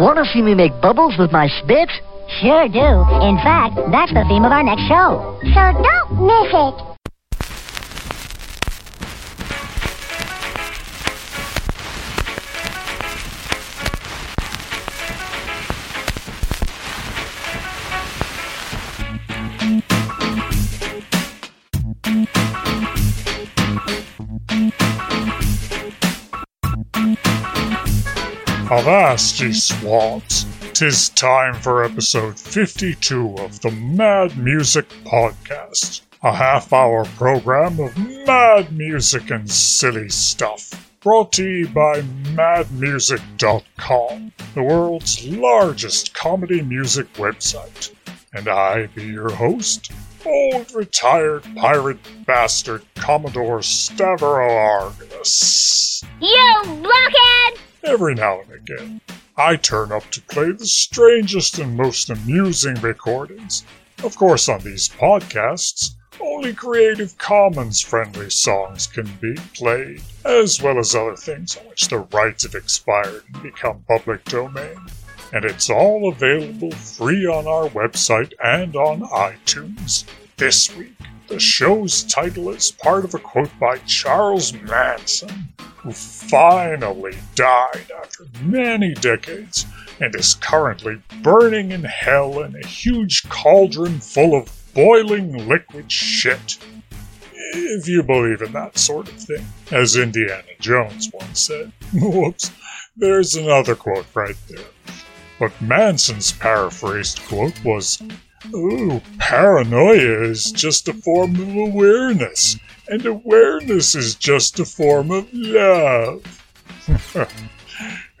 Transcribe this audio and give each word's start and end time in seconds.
Want 0.00 0.18
to 0.18 0.24
see 0.32 0.42
me 0.42 0.54
make 0.54 0.72
bubbles 0.82 1.14
with 1.18 1.30
my 1.30 1.46
spit? 1.62 1.88
Sure 2.40 2.66
do. 2.66 3.04
In 3.22 3.36
fact, 3.38 3.76
that's 3.92 4.12
the 4.12 4.24
theme 4.28 4.44
of 4.44 4.50
our 4.50 4.64
next 4.64 4.82
show. 4.88 5.38
So 5.42 5.62
don't 5.70 6.26
miss 6.26 6.50
it. 6.50 6.93
Avast, 28.84 29.40
ye 29.40 29.50
swabs! 29.54 30.44
Tis 30.74 31.08
time 31.08 31.54
for 31.54 31.82
episode 31.82 32.38
52 32.38 33.34
of 33.38 33.58
the 33.62 33.70
Mad 33.70 34.36
Music 34.36 34.86
Podcast, 35.06 36.02
a 36.22 36.34
half 36.34 36.70
hour 36.70 37.06
program 37.16 37.80
of 37.80 37.96
mad 38.26 38.76
music 38.76 39.30
and 39.30 39.50
silly 39.50 40.10
stuff. 40.10 40.92
Brought 41.00 41.32
to 41.32 41.48
you 41.48 41.66
by 41.68 42.02
madmusic.com, 42.36 44.32
the 44.52 44.62
world's 44.62 45.26
largest 45.28 46.12
comedy 46.12 46.60
music 46.60 47.10
website. 47.14 47.90
And 48.34 48.48
I 48.48 48.88
be 48.88 49.04
your 49.06 49.32
host, 49.32 49.92
old 50.26 50.74
retired 50.74 51.46
pirate 51.56 52.00
bastard 52.26 52.82
Commodore 52.96 53.60
Stavro 53.60 54.46
Argus. 54.46 56.04
You 56.20 56.62
blockhead! 56.64 57.60
Every 57.86 58.14
now 58.14 58.40
and 58.40 58.50
again, 58.50 59.00
I 59.36 59.56
turn 59.56 59.92
up 59.92 60.10
to 60.12 60.22
play 60.22 60.50
the 60.52 60.64
strangest 60.66 61.58
and 61.58 61.76
most 61.76 62.08
amusing 62.08 62.76
recordings. 62.76 63.62
Of 64.02 64.16
course, 64.16 64.48
on 64.48 64.60
these 64.60 64.88
podcasts, 64.88 65.90
only 66.18 66.54
Creative 66.54 67.16
Commons 67.18 67.82
friendly 67.82 68.30
songs 68.30 68.86
can 68.86 69.06
be 69.20 69.34
played, 69.54 70.00
as 70.24 70.62
well 70.62 70.78
as 70.78 70.94
other 70.94 71.16
things 71.16 71.58
on 71.58 71.66
which 71.66 71.88
the 71.88 71.98
rights 71.98 72.44
have 72.44 72.54
expired 72.54 73.24
and 73.34 73.42
become 73.42 73.84
public 73.86 74.24
domain. 74.24 74.78
And 75.34 75.44
it's 75.44 75.68
all 75.68 76.10
available 76.10 76.70
free 76.70 77.26
on 77.26 77.46
our 77.46 77.68
website 77.68 78.32
and 78.42 78.74
on 78.76 79.02
iTunes. 79.02 80.04
This 80.38 80.74
week, 80.74 80.96
the 81.28 81.40
show's 81.40 82.02
title 82.04 82.50
is 82.50 82.70
part 82.70 83.04
of 83.04 83.14
a 83.14 83.18
quote 83.18 83.50
by 83.58 83.78
Charles 83.78 84.52
Manson, 84.52 85.48
who 85.76 85.92
finally 85.92 87.16
died 87.34 87.90
after 88.02 88.26
many 88.42 88.94
decades 88.94 89.66
and 90.00 90.14
is 90.14 90.34
currently 90.34 91.00
burning 91.22 91.72
in 91.72 91.84
hell 91.84 92.40
in 92.40 92.54
a 92.56 92.66
huge 92.66 93.28
cauldron 93.28 94.00
full 94.00 94.34
of 94.34 94.50
boiling 94.74 95.48
liquid 95.48 95.90
shit. 95.90 96.58
If 97.32 97.86
you 97.86 98.02
believe 98.02 98.42
in 98.42 98.52
that 98.52 98.78
sort 98.78 99.08
of 99.08 99.14
thing, 99.14 99.46
as 99.70 99.96
Indiana 99.96 100.42
Jones 100.58 101.10
once 101.12 101.40
said. 101.40 101.72
Whoops, 101.92 102.50
there's 102.96 103.34
another 103.34 103.74
quote 103.76 104.06
right 104.14 104.36
there. 104.48 104.66
But 105.38 105.60
Manson's 105.60 106.32
paraphrased 106.32 107.20
quote 107.26 107.64
was 107.64 108.02
Ooh, 108.52 109.00
paranoia 109.18 110.22
is 110.24 110.52
just 110.52 110.88
a 110.88 110.92
form 110.92 111.36
of 111.36 111.56
awareness, 111.56 112.58
and 112.88 113.06
awareness 113.06 113.94
is 113.94 114.14
just 114.14 114.60
a 114.60 114.64
form 114.64 115.10
of 115.10 115.26
love. 115.32 116.42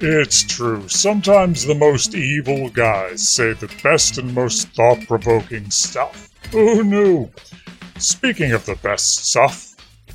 it's 0.00 0.42
true. 0.44 0.88
Sometimes 0.88 1.64
the 1.64 1.74
most 1.74 2.14
evil 2.14 2.70
guys 2.70 3.28
say 3.28 3.52
the 3.52 3.72
best 3.82 4.18
and 4.18 4.34
most 4.34 4.68
thought 4.68 5.06
provoking 5.06 5.70
stuff. 5.70 6.30
Oh 6.54 6.80
no. 6.80 7.30
Speaking 7.98 8.52
of 8.52 8.64
the 8.66 8.76
best 8.76 9.26
stuff, 9.26 9.74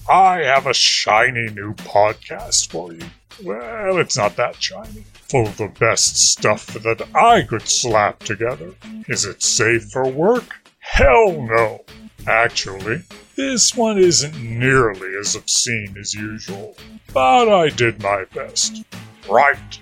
I 0.10 0.40
have 0.40 0.66
a 0.66 0.74
shiny 0.74 1.50
new 1.50 1.74
podcast 1.76 2.72
for 2.72 2.94
you. 2.94 3.02
Well, 3.44 4.00
it's 4.00 4.18
not 4.18 4.36
that 4.38 4.62
shiny. 4.62 5.06
Full 5.30 5.48
of 5.48 5.58
the 5.58 5.68
best 5.80 6.18
stuff 6.18 6.66
that 6.68 7.08
I 7.16 7.44
could 7.44 7.68
slap 7.68 8.20
together. 8.20 8.74
Is 9.08 9.26
it 9.26 9.44
safe 9.44 9.92
for 9.92 10.10
work? 10.10 10.56
Hell 10.80 11.44
no. 11.44 11.86
Actually, 12.28 13.04
this 13.36 13.76
one 13.76 13.98
isn't 13.98 14.36
nearly 14.42 15.16
as 15.20 15.36
obscene 15.36 15.96
as 16.00 16.14
usual, 16.14 16.76
but 17.14 17.48
I 17.48 17.70
did 17.70 18.02
my 18.02 18.26
best. 18.34 18.84
Right, 19.30 19.80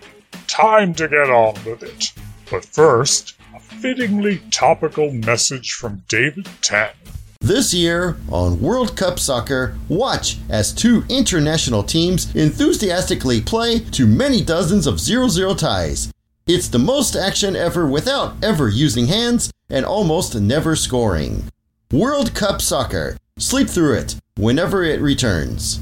time 0.47 0.93
to 0.95 1.07
get 1.07 1.29
on 1.29 1.55
with 1.65 1.81
it. 1.81 2.11
But 2.51 2.65
first, 2.65 3.35
a 3.55 3.59
fittingly 3.59 4.41
topical 4.51 5.11
message 5.11 5.71
from 5.71 6.03
David 6.07 6.47
Tan. 6.61 6.91
This 7.39 7.73
year 7.73 8.17
on 8.29 8.59
World 8.61 8.97
Cup 8.97 9.19
Soccer, 9.19 9.77
watch 9.87 10.37
as 10.49 10.73
two 10.73 11.03
international 11.07 11.83
teams 11.83 12.35
enthusiastically 12.35 13.41
play 13.41 13.79
to 13.79 14.07
many 14.07 14.43
dozens 14.43 14.87
of 14.87 14.99
0 14.99 15.27
0 15.27 15.53
ties. 15.53 16.11
It's 16.47 16.67
the 16.67 16.79
most 16.79 17.15
action 17.15 17.55
ever 17.55 17.85
without 17.85 18.35
ever 18.43 18.67
using 18.69 19.07
hands 19.07 19.51
and 19.69 19.85
almost 19.85 20.35
never 20.35 20.75
scoring. 20.75 21.43
World 21.91 22.33
Cup 22.33 22.61
Soccer. 22.61 23.17
Sleep 23.37 23.69
through 23.69 23.93
it 23.93 24.15
whenever 24.35 24.83
it 24.83 24.99
returns. 24.99 25.79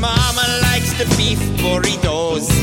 Mama 0.00 0.44
likes 0.62 0.92
the 0.98 1.14
beef 1.16 1.38
burritos. 1.60 2.61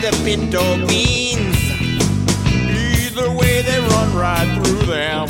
The 0.00 0.12
pinto 0.24 0.86
beans. 0.86 1.58
Either 2.48 3.30
way, 3.32 3.60
they 3.60 3.78
run 3.80 4.16
right 4.16 4.48
through 4.64 4.86
them. 4.86 5.28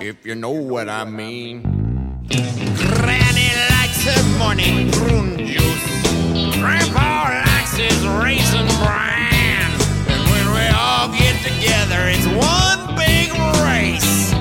If 0.00 0.24
you 0.24 0.34
know 0.34 0.52
what 0.52 0.88
I 0.88 1.04
mean. 1.04 1.60
Granny 2.30 3.50
likes 3.68 4.02
her 4.04 4.38
morning 4.38 4.90
prune 4.92 5.36
juice. 5.46 6.56
Grandpa 6.56 7.44
likes 7.44 7.76
his 7.76 8.00
raisin 8.06 8.66
bran. 8.80 9.70
And 10.08 10.22
when 10.30 10.46
we 10.54 10.66
all 10.74 11.08
get 11.12 11.36
together, 11.44 12.08
it's 12.08 12.26
one 12.28 12.96
big 12.96 13.30
race 13.62 14.32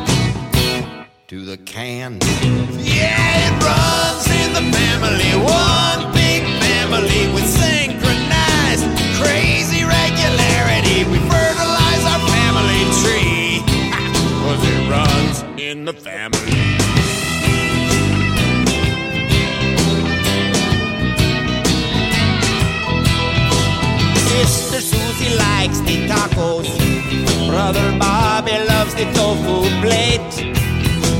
to 1.28 1.44
the 1.44 1.58
can. 1.58 2.20
Yeah, 2.80 3.48
it 3.48 3.54
runs 3.62 4.28
in 4.32 4.54
the 4.54 4.64
family, 4.78 5.36
one 5.44 6.14
big 6.14 6.42
family 6.64 7.34
with 7.34 7.59
in 15.70 15.86
the 15.86 15.94
family. 15.94 16.40
Sister 24.30 24.82
Susie 24.82 25.36
likes 25.38 25.80
the 25.82 26.08
tacos. 26.10 26.70
Brother 27.48 27.88
Bobby 28.00 28.58
loves 28.74 28.96
the 28.96 29.06
tofu 29.14 29.70
plate. 29.84 30.34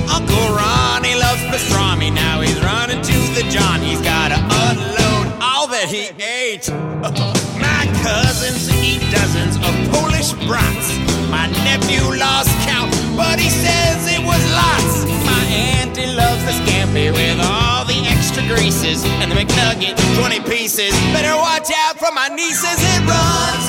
Uncle 0.10 0.48
Ronnie 0.58 1.14
loves 1.14 1.44
pastrami. 1.52 2.12
Now 2.12 2.42
he's 2.42 2.60
running 2.64 3.02
to 3.04 3.18
the 3.38 3.46
John. 3.52 3.82
He's 3.82 4.02
gotta 4.02 4.40
unload 4.66 5.28
all 5.40 5.68
that 5.68 5.90
he 5.90 6.10
ate. 6.42 6.68
My 7.62 7.84
cousins 8.02 8.68
eat 8.74 9.02
dozens 9.12 9.58
of 9.58 9.74
Polish 9.94 10.34
brats. 10.48 10.90
My 11.30 11.46
nephew 11.64 12.02
lost 12.18 12.50
count, 12.66 12.90
but 13.30 13.40
he 13.40 13.50
says 13.50 14.10
it 14.10 14.24
was 14.26 14.42
lots. 14.58 15.06
My 15.22 15.44
auntie 15.78 16.10
loves 16.18 16.42
the 16.50 16.54
scampi 16.66 17.14
with 17.14 17.38
all 17.46 17.86
the 17.86 18.02
extra 18.10 18.42
greases 18.48 19.06
and 19.22 19.30
the 19.32 19.36
McNugget, 19.36 19.94
20 20.18 20.40
pieces. 20.50 20.92
Better 21.14 21.36
watch 21.38 21.70
out 21.86 22.00
for 22.00 22.12
my 22.12 22.28
nieces. 22.30 22.80
It 22.94 23.02
runs 23.06 23.69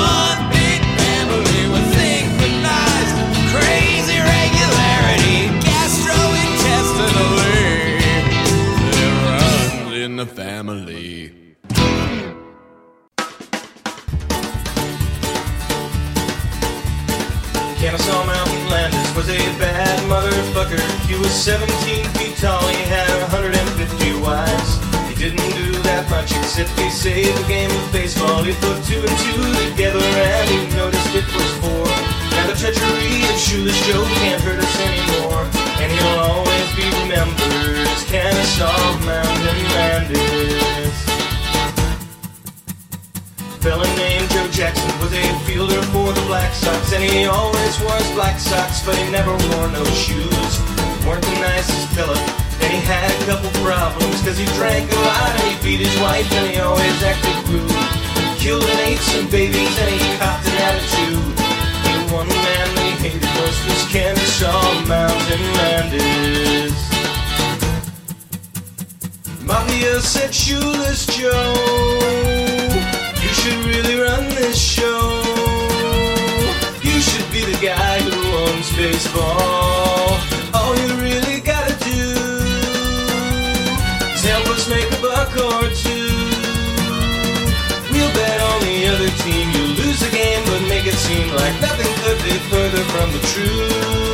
one 17.91 17.99
big 17.99 18.07
family 18.07 18.55
with 18.55 18.71
Landis 18.71 19.15
was 19.15 19.29
a 19.29 19.41
bad 19.59 19.99
motherfucker. 20.07 20.79
He 21.07 21.15
was 21.15 21.31
17 21.31 22.05
feet 22.15 22.37
tall, 22.37 22.61
he 22.67 22.83
had 22.87 23.09
150 23.31 24.21
wives. 24.21 24.79
He 25.09 25.15
didn't 25.15 25.51
do 25.55 25.71
that 25.83 26.09
much 26.09 26.31
except 26.31 26.71
he 26.79 26.89
saved 26.89 27.35
a 27.35 27.47
game 27.47 27.71
of 27.71 27.91
baseball. 27.91 28.43
He 28.43 28.53
put 28.63 28.79
two 28.87 29.01
and 29.01 29.17
two 29.27 29.43
together 29.69 29.99
and 29.99 30.47
he 30.49 30.59
noticed 30.75 31.15
it 31.15 31.27
was 31.35 31.51
four. 31.59 31.87
Now 32.31 32.47
the 32.47 32.55
treachery 32.55 33.27
of 33.27 33.37
Shoeless 33.37 33.79
Joe 33.87 34.03
can't 34.23 34.41
hurt 34.41 34.59
us 34.59 34.75
anymore. 34.79 35.43
And 35.81 35.91
he'll 35.91 36.19
always 36.31 36.67
be 36.75 36.87
remembered 37.03 37.87
as 37.91 38.03
Kennesaw 38.07 39.03
Mountain 39.03 39.61
Landis. 39.75 40.95
Fella 43.61 43.85
named 43.95 44.27
Joe 44.31 44.47
Jackson 44.49 44.89
was 44.99 45.13
a 45.13 45.21
fielder 45.45 45.83
for 45.93 46.11
the 46.13 46.21
Black 46.25 46.51
Sox, 46.51 46.93
and 46.93 47.03
he 47.03 47.25
always 47.25 47.79
wore 47.81 48.01
black 48.17 48.39
socks, 48.39 48.83
but 48.83 48.95
he 48.95 49.05
never 49.11 49.29
wore 49.29 49.69
no 49.69 49.85
shoes. 49.93 50.53
Weren't 51.05 51.21
the 51.21 51.37
nicest 51.37 51.87
fella, 51.93 52.17
and 52.17 52.73
he 52.73 52.81
had 52.81 53.05
a 53.05 53.25
couple 53.29 53.51
problems, 53.61 54.17
cause 54.25 54.35
he 54.39 54.45
drank 54.57 54.91
a 54.91 54.95
lot 55.05 55.29
and 55.37 55.45
he 55.53 55.55
beat 55.61 55.85
his 55.85 55.93
wife, 56.01 56.25
and 56.33 56.49
he 56.49 56.59
always 56.59 57.03
acted 57.03 57.37
rude. 57.53 57.69
Killed 58.41 58.65
and 58.65 58.79
ate 58.89 58.97
some 58.97 59.29
babies, 59.29 59.77
and 59.77 59.89
he 59.93 60.17
copped 60.17 60.47
an 60.49 60.57
attitude. 60.65 61.21
The 61.85 62.17
one 62.17 62.29
man 62.29 62.65
that 62.73 62.85
he 62.97 63.09
hated 63.09 63.29
was 63.37 63.85
Kennesaw 63.93 64.85
Mountain 64.89 65.45
Landis. 65.61 66.73
Mafia 69.45 69.99
said, 70.01 70.33
Shoeless 70.33 71.05
Joe. 71.05 72.70
You 73.31 73.37
should 73.37 73.63
really 73.63 73.95
run 73.95 74.27
this 74.27 74.59
show. 74.59 75.23
You 76.83 76.99
should 76.99 77.31
be 77.31 77.39
the 77.47 77.57
guy 77.63 77.99
who 78.03 78.11
owns 78.43 78.69
baseball. 78.75 80.19
All 80.53 80.75
you 80.75 80.91
really 80.99 81.39
gotta 81.39 81.71
do 81.79 82.11
is 84.11 84.23
help 84.27 84.47
us 84.51 84.67
make 84.67 84.83
a 84.83 84.99
buck 84.99 85.31
or 85.47 85.63
two. 85.79 86.11
We'll 87.95 88.11
bet 88.19 88.41
on 88.51 88.59
the 88.67 88.77
other 88.91 89.11
team. 89.23 89.47
You'll 89.55 89.79
lose 89.79 90.01
the 90.01 90.11
game, 90.11 90.43
but 90.51 90.67
make 90.67 90.85
it 90.85 90.99
seem 90.99 91.31
like 91.31 91.55
nothing 91.61 91.87
could 92.03 92.19
be 92.27 92.35
further 92.51 92.83
from 92.91 93.13
the 93.15 93.21
truth. 93.31 94.11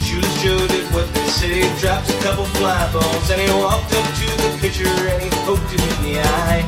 Shoeless 0.00 0.42
Joe 0.42 0.66
did 0.66 0.86
what 0.94 1.12
they 1.12 1.28
say, 1.28 1.60
dropped 1.78 2.08
a 2.08 2.16
couple 2.24 2.46
fly 2.56 2.90
balls, 2.90 3.30
and 3.30 3.38
he 3.38 3.50
walked 3.60 3.92
up 3.92 4.14
to 4.16 4.25
pitcher 4.66 4.90
and 4.90 5.22
he 5.22 5.30
poked 5.46 5.70
him 5.70 5.78
in 5.78 5.98
the 6.02 6.18
eye. 6.18 6.66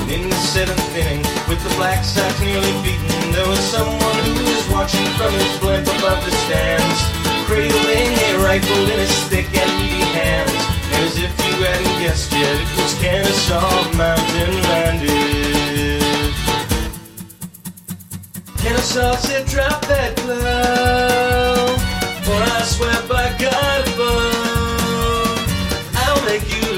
And 0.00 0.10
in 0.10 0.30
the 0.30 0.36
seventh 0.36 0.96
inning, 0.96 1.20
with 1.48 1.60
the 1.60 1.68
Black 1.76 2.02
Sox 2.02 2.40
nearly 2.40 2.72
beaten, 2.80 3.32
there 3.32 3.46
was 3.46 3.60
someone 3.60 4.24
who 4.24 4.40
was 4.40 4.64
watching 4.72 5.04
from 5.20 5.32
his 5.36 5.52
blimp 5.60 5.86
above 5.98 6.24
the 6.24 6.32
stands, 6.48 6.98
cradling 7.44 8.08
a 8.32 8.40
rifle 8.40 8.84
in 8.88 8.98
his 9.04 9.12
thick 9.28 9.52
and 9.52 9.70
meaty 9.76 10.06
hands. 10.16 10.62
And 10.96 11.04
as 11.04 11.16
if 11.20 11.32
you 11.44 11.54
hadn't 11.60 11.96
guessed 12.00 12.32
yet, 12.32 12.56
it 12.56 12.70
was 12.80 12.94
Kennesaw 13.04 13.92
Mountain 14.00 14.54
Landis. 14.72 16.04
Kennesaw 18.64 19.14
said, 19.16 19.44
drop 19.46 19.84
that 19.92 20.16
glove, 20.24 21.76
or 22.32 22.40
I 22.40 22.62
swear 22.64 22.96
by 23.06 23.28
God 23.36 23.80
above, 23.92 24.45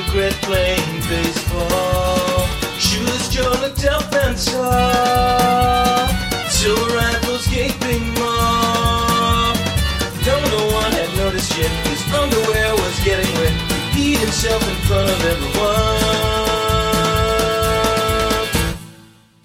regret 0.08 0.32
playing 0.43 1.00
baseball. 1.08 2.46
Shoeless 2.78 3.28
Joe 3.28 3.50
looked 3.60 3.84
up 3.84 4.12
and 4.14 4.38
saw 4.38 6.06
silver 6.49 6.94
rifles 6.96 7.46
gaping 7.49 8.14
maw. 8.14 9.52
Though 10.25 10.44
no 10.56 10.75
one 10.75 10.93
had 10.93 11.16
noticed 11.16 11.56
yet, 11.58 11.70
his 11.87 12.02
underwear 12.14 12.75
was 12.75 13.05
getting 13.05 13.32
wet. 13.34 13.52
He 13.52 14.14
peed 14.14 14.19
himself 14.19 14.62
in 14.69 14.76
front 14.87 15.10
of 15.10 15.25
everyone. 15.25 15.99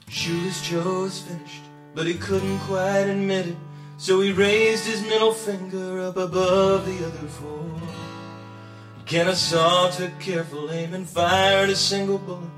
Shoeless 0.07 0.61
Joe's 0.61 1.19
finished, 1.19 1.63
but 1.93 2.07
he 2.07 2.13
couldn't 2.13 2.59
quite 2.59 3.07
admit 3.09 3.47
it. 3.47 3.57
So 3.97 4.21
he 4.21 4.31
raised 4.31 4.85
his 4.85 5.01
middle 5.01 5.33
finger 5.33 5.99
up 6.01 6.17
above 6.17 6.85
the 6.85 7.05
other 7.05 7.27
four. 7.27 8.02
Kennesaw 9.13 9.91
took 9.91 10.19
careful 10.19 10.71
aim 10.71 10.95
and 10.95 11.07
fired 11.07 11.69
a 11.69 11.75
single 11.75 12.17
bullet. 12.17 12.49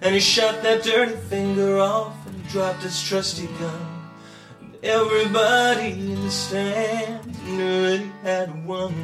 And 0.00 0.14
he 0.14 0.20
shot 0.22 0.62
that 0.62 0.82
dirty 0.82 1.14
finger 1.28 1.78
off 1.78 2.26
and 2.26 2.40
he 2.40 2.48
dropped 2.48 2.82
his 2.82 3.02
trusty 3.02 3.48
gun. 3.58 4.02
And 4.62 4.76
everybody 4.82 5.90
in 5.90 6.14
the 6.22 6.30
stands 6.30 7.38
knew 7.42 7.98
he 7.98 8.10
had 8.22 8.66
won. 8.66 8.94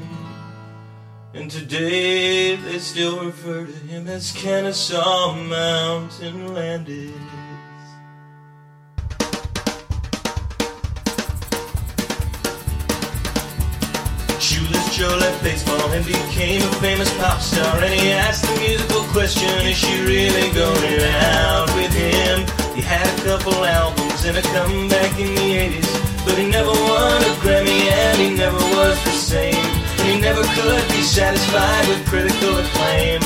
And 1.35 1.51
today 1.51 2.57
they 2.57 2.79
still 2.79 3.23
refer 3.27 3.67
to 3.67 3.73
him 3.73 4.09
as 4.09 4.33
Kennesaw 4.33 5.35
Mountain 5.35 6.55
Landis. 6.55 7.13
Shoeless 14.97 15.21
left 15.21 15.45
baseball 15.45 15.93
and 15.93 16.07
became 16.07 16.63
a 16.63 16.73
famous 16.81 17.13
pop 17.19 17.43
star. 17.43 17.85
And 17.85 17.93
he 17.93 18.13
asked 18.13 18.49
the 18.49 18.59
musical 18.59 19.05
question, 19.13 19.53
is 19.69 19.77
she 19.77 19.93
really 20.01 20.49
going 20.57 21.05
out 21.21 21.69
with 21.77 21.93
him? 21.93 22.49
He 22.75 22.81
had 22.81 23.05
a 23.05 23.23
couple 23.23 23.53
albums 23.67 24.25
and 24.25 24.39
a 24.39 24.43
comeback 24.57 25.13
in 25.21 25.35
the 25.37 25.49
80s. 25.69 26.25
But 26.25 26.39
he 26.39 26.49
never 26.49 26.73
won 26.73 27.21
a 27.29 27.33
Grammy 27.45 27.93
and 27.93 28.17
he 28.25 28.31
never 28.41 28.57
was 28.57 28.97
the 29.05 29.13
same. 29.13 29.69
And 30.01 30.17
he 30.17 30.19
never 30.19 30.41
could 30.57 30.89
be 30.89 31.03
satisfied 31.03 31.89
with 31.89 32.01
critical 32.09 32.57
acclaim. 32.57 33.21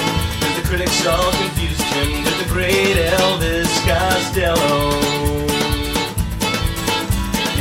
The 0.59 0.67
critics 0.67 1.07
all 1.07 1.31
confused 1.39 1.87
him 1.95 2.25
with 2.25 2.37
the 2.43 2.49
great 2.51 2.99
Elvis 3.15 3.71
Costello. 3.87 4.99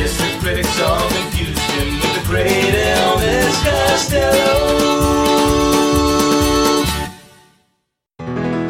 Yes, 0.01 0.17
the 0.17 0.39
critics 0.41 0.81
all 0.81 1.07
confused 1.10 1.62
him 1.77 2.09
great 2.29 2.75
Elvis 2.95 3.55
Costello. 3.65 4.59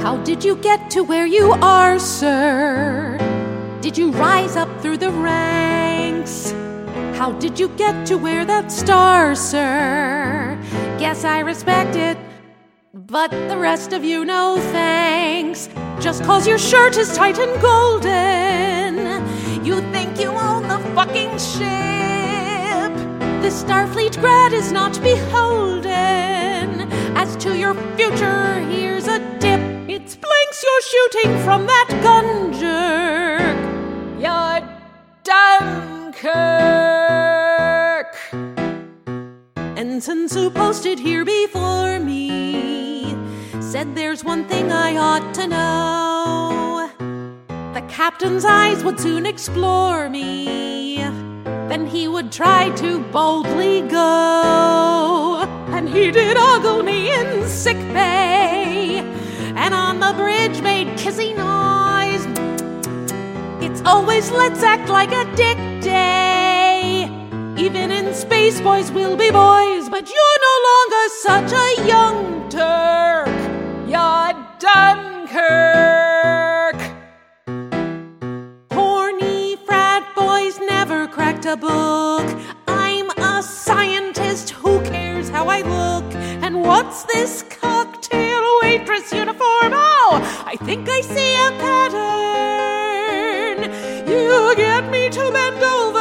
How 0.01 0.15
did 0.23 0.45
you 0.45 0.55
get 0.55 0.89
to 0.91 1.03
where 1.03 1.25
you 1.25 1.51
are, 1.61 1.99
sir? 1.99 3.17
Did 3.81 3.97
you 3.97 4.11
rise 4.11 4.55
up 4.55 4.69
through 4.81 4.99
the 4.99 5.11
ranks? 5.11 6.51
How 7.19 7.33
did 7.33 7.59
you 7.59 7.67
get 7.75 8.07
to 8.07 8.17
wear 8.17 8.45
that 8.45 8.71
star, 8.71 9.35
sir? 9.35 10.57
Guess 10.97 11.25
I 11.25 11.39
respect 11.39 11.97
it, 11.97 12.17
but 12.93 13.29
the 13.49 13.57
rest 13.57 13.91
of 13.91 14.05
you, 14.05 14.23
no 14.23 14.55
thanks. 14.71 15.67
Just 15.99 16.23
cause 16.23 16.47
your 16.47 16.59
shirt 16.59 16.95
is 16.95 17.13
tight 17.13 17.37
and 17.37 17.61
golden, 17.61 19.65
you 19.65 19.81
think 19.91 20.17
you 20.17 20.29
own 20.29 20.69
the 20.69 20.79
fucking 20.95 21.37
ship. 21.37 22.28
The 23.49 23.55
Starfleet 23.55 24.15
grad 24.19 24.53
is 24.53 24.71
not 24.71 25.01
beholden. 25.01 25.89
As 27.17 27.35
to 27.37 27.57
your 27.57 27.73
future, 27.97 28.59
here's 28.69 29.07
a 29.07 29.17
tip. 29.39 29.59
It's 29.89 30.15
blanks 30.15 30.63
you're 30.63 30.81
shooting 30.83 31.35
from 31.39 31.65
that 31.65 31.87
gun 32.03 32.53
jerk. 32.53 33.57
You're 34.21 34.61
Dunkirk. 35.23 36.29
Ensigns 39.77 40.35
who 40.35 40.51
posted 40.51 40.99
here 40.99 41.25
before 41.25 41.97
me 41.99 43.17
said 43.59 43.95
there's 43.95 44.23
one 44.23 44.45
thing 44.45 44.71
I 44.71 44.95
ought 44.95 45.33
to 45.33 45.47
know. 45.47 46.91
The 47.73 47.81
captain's 47.87 48.45
eyes 48.45 48.83
would 48.83 48.99
soon 48.99 49.25
explore 49.25 50.07
me. 50.07 50.58
He 51.88 52.07
would 52.07 52.31
try 52.31 52.69
to 52.77 53.00
boldly 53.12 53.81
go. 53.81 55.41
And 55.69 55.88
he 55.88 56.12
did 56.12 56.38
ogle 56.38 56.83
me 56.83 57.13
in 57.13 57.48
sick 57.48 57.77
bay. 57.93 59.00
And 59.55 59.74
on 59.74 60.00
the 60.00 60.13
bridge 60.13 60.62
made 60.62 60.88
kissy 60.98 61.36
noise. 61.36 62.25
It's 63.62 63.81
always 63.86 64.31
let's 64.31 64.63
act 64.63 64.89
like 64.89 65.12
a 65.12 65.25
dick 65.36 65.57
day. 65.81 67.05
Even 67.57 67.91
in 67.91 68.13
space, 68.13 68.62
boys 68.62 68.91
will 68.91 69.17
be 69.17 69.31
boys, 69.31 69.89
but 69.89 70.09
you're 70.09 70.39
no 70.50 70.55
longer 70.69 71.09
such 71.27 71.51
a 71.51 71.88
young 71.88 72.50
Turk. 72.50 73.27
You're 73.88 74.33
Dunkirk. 74.59 75.08
A 81.49 81.57
book. 81.57 82.27
I'm 82.67 83.09
a 83.17 83.41
scientist, 83.41 84.51
who 84.51 84.79
cares 84.81 85.29
how 85.29 85.47
I 85.47 85.61
look? 85.61 86.05
And 86.43 86.61
what's 86.61 87.03
this 87.05 87.43
cocktail 87.49 88.43
waitress 88.61 89.11
uniform? 89.11 89.73
Oh, 89.73 90.43
I 90.45 90.55
think 90.57 90.87
I 90.87 91.01
see 91.01 91.33
a 91.47 91.51
pattern. 91.63 91.99
You 94.07 94.53
get 94.55 94.91
me 94.91 95.09
to 95.09 95.31
bend 95.31 95.63
over 95.63 95.98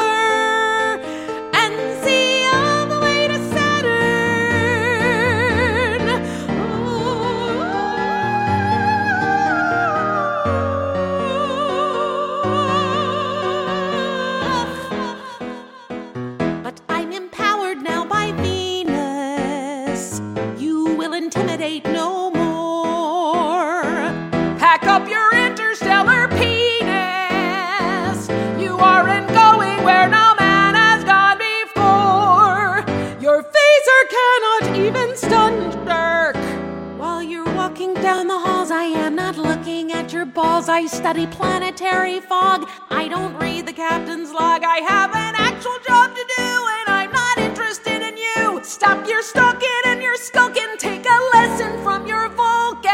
study 41.09 41.27
planetary 41.29 42.21
fog. 42.21 42.69
I 42.91 43.09
don't 43.09 43.35
read 43.39 43.65
the 43.65 43.73
captain's 43.73 44.31
log. 44.31 44.63
I 44.63 44.81
have 44.87 45.17
an 45.17 45.35
actual 45.37 45.79
job 45.87 46.15
to 46.15 46.25
do, 46.37 46.43
and 46.43 46.87
I'm 46.87 47.11
not 47.11 47.39
interested 47.39 48.03
in 48.03 48.19
you. 48.19 48.63
Stop 48.63 49.09
your 49.09 49.23
stalking 49.23 49.83
and 49.87 50.03
your 50.03 50.17
skulking. 50.17 50.77
Take 50.77 51.07
a 51.07 51.19
lesson 51.33 51.83
from 51.83 52.07
your 52.07 52.29
Vulcan. 52.29 52.91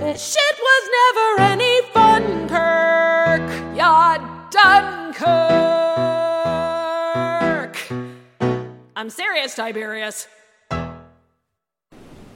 This 0.00 0.32
shit 0.32 0.56
was 0.58 0.88
never 0.98 1.42
any 1.52 1.82
fun, 1.92 2.48
Kirk. 2.48 3.48
You're 3.76 4.18
done. 4.50 5.04
I'm 8.96 9.10
serious, 9.10 9.54
Tiberius. 9.54 10.26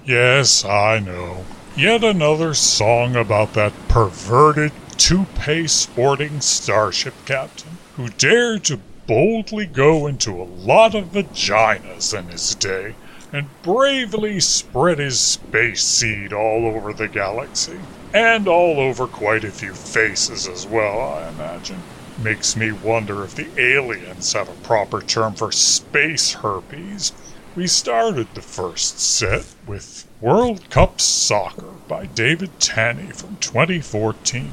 Yes, 0.05 0.65
I 0.65 1.01
know. 1.01 1.45
Yet 1.79 2.03
another 2.03 2.55
song 2.55 3.15
about 3.15 3.53
that 3.53 3.73
perverted, 3.87 4.73
toupee 4.97 5.69
sporting 5.69 6.41
starship 6.41 7.15
captain 7.25 7.79
who 7.95 8.09
dared 8.09 8.65
to 8.65 8.81
boldly 9.07 9.67
go 9.67 10.09
into 10.09 10.43
a 10.43 10.43
lot 10.43 10.97
of 10.97 11.13
vaginas 11.13 12.13
in 12.19 12.27
his 12.31 12.57
day 12.57 12.97
and 13.33 13.47
bravely 13.63 14.41
spread 14.41 14.99
his 14.99 15.21
space 15.21 15.85
seed 15.85 16.33
all 16.33 16.67
over 16.67 16.93
the 16.93 17.07
galaxy. 17.07 17.79
And 18.13 18.49
all 18.49 18.81
over 18.81 19.07
quite 19.07 19.45
a 19.45 19.53
few 19.53 19.73
faces 19.73 20.49
as 20.49 20.67
well, 20.67 21.01
I 21.01 21.29
imagine. 21.29 21.85
Makes 22.21 22.57
me 22.57 22.73
wonder 22.73 23.23
if 23.23 23.37
the 23.37 23.51
aliens 23.57 24.33
have 24.33 24.49
a 24.49 24.67
proper 24.67 25.01
term 25.01 25.35
for 25.35 25.53
space 25.53 26.33
herpes. 26.33 27.13
We 27.55 27.67
started 27.67 28.35
the 28.35 28.43
first 28.43 28.99
set 28.99 29.47
with 29.67 30.07
World 30.21 30.69
Cup 30.71 31.01
Soccer 31.01 31.68
by 31.89 32.05
David 32.05 32.51
Tanney 32.61 33.15
from 33.17 33.39
2014. 33.39 34.53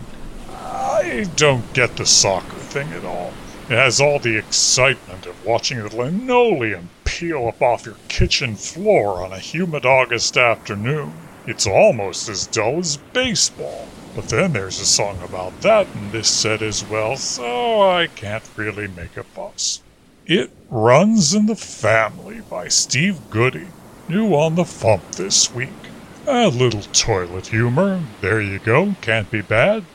I 0.49 1.29
don't 1.35 1.73
get 1.73 1.97
the 1.97 2.05
soccer 2.05 2.55
thing 2.55 2.93
at 2.93 3.03
all. 3.03 3.33
It 3.69 3.75
has 3.75 3.99
all 3.99 4.19
the 4.19 4.37
excitement 4.37 5.25
of 5.25 5.45
watching 5.45 5.79
the 5.79 5.93
linoleum 5.93 6.89
peel 7.03 7.47
up 7.47 7.61
off 7.61 7.85
your 7.85 7.97
kitchen 8.07 8.55
floor 8.55 9.23
on 9.23 9.33
a 9.33 9.39
humid 9.39 9.85
August 9.85 10.37
afternoon. 10.37 11.13
It's 11.45 11.67
almost 11.67 12.29
as 12.29 12.47
dull 12.47 12.79
as 12.79 12.97
baseball. 12.97 13.87
But 14.15 14.29
then 14.29 14.53
there's 14.53 14.79
a 14.79 14.85
song 14.85 15.21
about 15.21 15.59
that 15.61 15.87
in 15.93 16.11
this 16.11 16.29
set 16.29 16.61
as 16.61 16.85
well, 16.85 17.17
so 17.17 17.81
I 17.81 18.07
can't 18.07 18.49
really 18.55 18.87
make 18.87 19.17
a 19.17 19.23
fuss. 19.23 19.81
It 20.25 20.51
Runs 20.69 21.33
in 21.33 21.47
the 21.47 21.55
Family 21.55 22.41
by 22.49 22.69
Steve 22.69 23.29
Goodie, 23.29 23.67
new 24.07 24.33
on 24.33 24.55
the 24.55 24.63
Fump 24.63 25.15
this 25.17 25.53
week. 25.53 25.69
A 26.27 26.47
little 26.47 26.81
toilet 26.81 27.47
humor, 27.47 28.01
there 28.19 28.41
you 28.41 28.57
go, 28.57 28.95
can't 29.01 29.29
be 29.29 29.41
bad. 29.41 29.85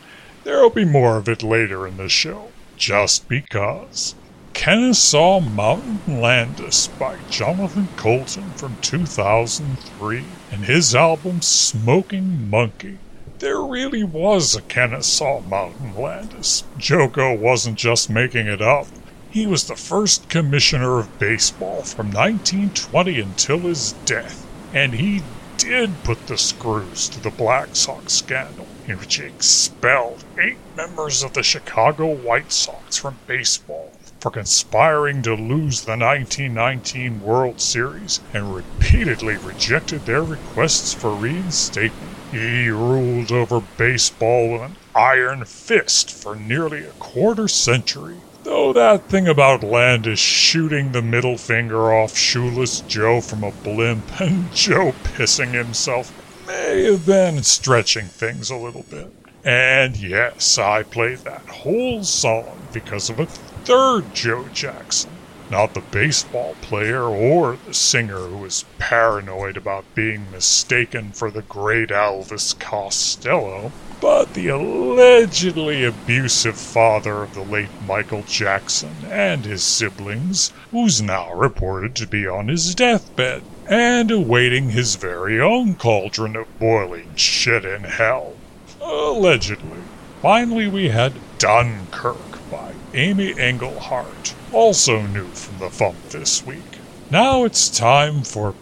There'll 0.45 0.71
be 0.71 0.85
more 0.85 1.17
of 1.17 1.29
it 1.29 1.43
later 1.43 1.89
in 1.89 1.97
the 1.97 2.09
show, 2.09 2.53
just 2.77 3.29
because. 3.29 4.15
Kennesaw 4.55 5.41
Mountain 5.41 6.21
Landis 6.21 6.87
by 6.87 7.17
Jonathan 7.31 7.89
Coulton 7.97 8.51
from 8.51 8.77
2003 8.81 10.25
and 10.53 10.65
his 10.67 10.95
album 10.95 11.43
Smoking 11.43 12.49
Monkey. 12.49 12.99
There 13.41 13.61
really 13.61 14.05
was 14.05 14.55
a 14.55 14.63
Kennesaw 14.63 15.41
Mountain 15.41 15.97
Landis. 15.97 16.63
JoCo 16.79 17.37
wasn't 17.37 17.77
just 17.77 18.09
making 18.09 18.47
it 18.47 18.63
up. 18.63 18.87
He 19.31 19.49
was 19.49 19.65
the 19.65 19.75
first 19.75 20.29
commissioner 20.29 21.01
of 21.01 21.19
baseball 21.19 21.83
from 21.83 22.13
1920 22.13 23.21
until 23.21 23.59
his 23.59 23.95
death, 24.05 24.47
and 24.73 24.95
he 24.95 25.23
did 25.61 26.03
put 26.05 26.27
the 26.27 26.39
screws 26.39 27.07
to 27.11 27.21
the 27.21 27.31
Black 27.31 27.77
Sox 27.77 28.15
scandal, 28.15 28.67
in 28.87 28.97
which 28.97 29.17
he 29.17 29.25
expelled 29.25 30.25
eight 30.39 30.57
members 30.75 31.23
of 31.23 31.35
the 31.35 31.43
Chicago 31.43 32.07
White 32.07 32.51
Sox 32.51 32.97
from 32.97 33.19
baseball 33.27 33.93
for 34.21 34.31
conspiring 34.31 35.21
to 35.23 35.35
lose 35.35 35.83
the 35.83 35.99
1919 35.99 37.21
World 37.21 37.61
Series 37.61 38.21
and 38.33 38.55
repeatedly 38.55 39.37
rejected 39.37 40.07
their 40.07 40.25
requests 40.25 40.95
for 40.95 41.15
reinstatement. 41.15 42.13
He 42.31 42.71
ruled 42.71 43.31
over 43.31 43.61
baseball 43.61 44.53
with 44.53 44.63
an 44.63 44.77
iron 44.95 45.45
fist 45.45 46.11
for 46.11 46.35
nearly 46.35 46.85
a 46.85 46.93
quarter 46.93 47.49
century. 47.49 48.23
Though 48.51 48.73
that 48.73 49.09
thing 49.09 49.29
about 49.29 49.63
Landis 49.63 50.19
shooting 50.19 50.91
the 50.91 51.03
middle 51.03 51.39
finger 51.39 51.95
off 51.95 52.17
Shoeless 52.17 52.81
Joe 52.81 53.21
from 53.21 53.45
a 53.45 53.53
blimp 53.53 54.21
and 54.21 54.53
Joe 54.53 54.91
pissing 55.05 55.53
himself 55.53 56.13
may 56.49 56.83
have 56.91 57.07
been 57.07 57.45
stretching 57.45 58.07
things 58.07 58.51
a 58.51 58.57
little 58.57 58.85
bit. 58.91 59.13
And 59.45 59.97
yes, 59.97 60.59
I 60.59 60.83
played 60.83 61.19
that 61.19 61.47
whole 61.47 62.03
song 62.03 62.67
because 62.73 63.09
of 63.09 63.21
a 63.21 63.27
third 63.27 64.13
Joe 64.17 64.49
Jackson. 64.53 65.13
Not 65.49 65.75
the 65.75 65.81
baseball 65.81 66.57
player 66.61 67.05
or 67.05 67.57
the 67.69 67.73
singer 67.73 68.19
who 68.19 68.39
was 68.39 68.65
paranoid 68.81 69.57
about 69.59 69.85
being 69.95 70.29
mistaken 70.33 71.13
for 71.13 71.31
the 71.31 71.43
great 71.43 71.91
Elvis 71.91 72.59
Costello, 72.59 73.71
but 74.01 74.33
the 74.35 74.49
allegedly 74.49 75.85
abusive 75.85 76.57
father 76.57 77.23
of 77.23 77.35
the 77.35 77.43
late 77.43 77.69
Michael 77.87 78.23
Jackson 78.23 78.95
and 79.09 79.45
his 79.45 79.63
siblings, 79.63 80.53
who's 80.71 81.03
now 81.03 81.33
reported 81.35 81.95
to 81.97 82.07
be 82.07 82.27
on 82.27 82.49
his 82.49 82.75
deathbed 82.75 83.43
and 83.67 84.11
awaiting 84.11 84.71
his 84.71 84.97
very 84.97 85.41
own 85.41 85.75
cauldron 85.75 86.35
of 86.35 86.59
boiling 86.59 87.15
shit 87.15 87.65
in 87.65 87.85
hell. 87.85 88.35
Allegedly. 88.81 89.79
Finally, 90.23 90.69
we 90.69 90.89
had 90.89 91.13
Dunkirk 91.39 92.51
by 92.51 92.73
Amy 92.95 93.39
Engelhardt, 93.39 94.35
also 94.53 95.03
new 95.03 95.29
from 95.29 95.59
the 95.59 95.71
Fump 95.71 95.97
this 96.11 96.45
week. 96.45 96.79
Now 97.11 97.45
it's 97.45 97.69
time 97.69 98.23
for. 98.23 98.55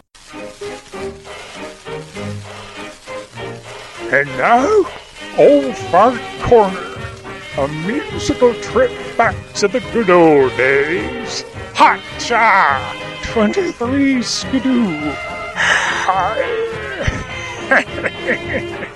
And 4.11 4.29
Old 5.39 5.77
Fart 5.77 6.21
Corner, 6.43 6.97
a 7.59 7.69
musical 7.87 8.53
trip 8.55 8.91
back 9.17 9.37
to 9.55 9.69
the 9.69 9.79
good 9.93 10.11
old 10.11 10.51
days. 10.57 11.45
Hot 11.75 12.01
cha! 12.19 12.81
23 13.23 14.21
skidoo. 14.21 15.13
Hi. 16.11 16.45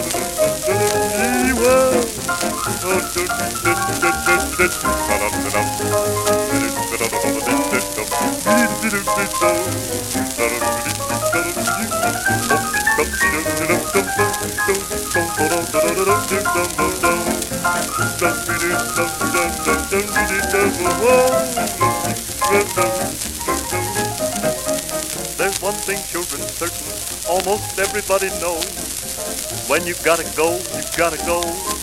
There's 25.36 25.60
one 25.60 25.74
thing 25.74 25.98
children 26.06 26.40
certain, 26.48 26.86
almost 27.28 27.78
everybody 27.80 28.28
knows. 28.40 28.64
When 29.68 29.84
you 29.86 29.94
gotta 30.04 30.24
go, 30.36 30.56
you 30.56 30.82
gotta 30.96 31.18
go. 31.26 31.75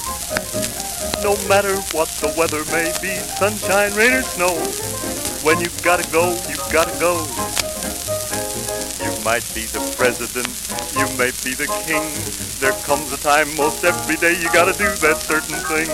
No 1.24 1.40
matter 1.48 1.74
what 1.96 2.10
the 2.20 2.34
weather 2.36 2.66
may 2.68 2.92
be, 3.02 3.16
sunshine, 3.16 3.96
rain, 3.96 4.12
or 4.12 4.22
snow. 4.24 4.52
When 5.40 5.58
you 5.62 5.70
gotta 5.82 6.04
go, 6.12 6.36
you 6.52 6.58
gotta 6.68 6.92
go. 7.00 7.24
You 9.00 9.12
might 9.24 9.48
be 9.56 9.64
the 9.72 9.80
president, 9.96 10.52
you 11.00 11.08
may 11.16 11.32
be 11.40 11.56
the 11.56 11.72
king. 11.88 12.04
There 12.60 12.76
comes 12.84 13.14
a 13.14 13.18
time 13.24 13.56
most 13.56 13.86
every 13.86 14.18
day 14.18 14.36
you 14.36 14.52
gotta 14.52 14.74
do 14.74 14.84
that 15.00 15.24
certain 15.24 15.56
thing. 15.72 15.88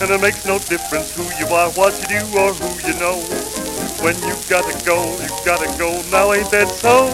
And 0.00 0.14
it 0.14 0.20
makes 0.20 0.46
no 0.46 0.60
difference 0.60 1.10
who 1.10 1.26
you 1.42 1.52
are, 1.52 1.70
what 1.72 1.98
you 1.98 2.06
do, 2.14 2.22
or 2.38 2.54
who 2.54 2.70
you 2.86 2.94
know. 3.02 3.18
When 3.98 4.14
you 4.22 4.34
gotta 4.48 4.78
go, 4.86 5.10
you 5.18 5.28
gotta 5.44 5.66
go. 5.76 6.00
Now 6.10 6.32
ain't 6.32 6.52
that 6.52 6.70
so? 6.70 7.10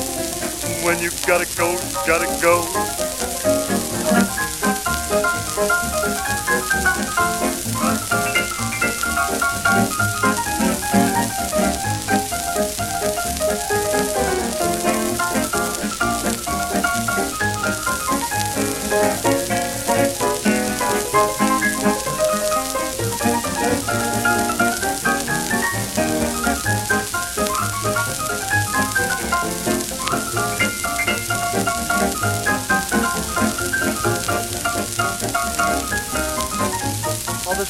When 0.84 1.00
you 1.00 1.08
gotta 1.26 1.48
go, 1.56 1.72
you 1.72 2.00
gotta 2.04 2.28
go. 2.44 2.60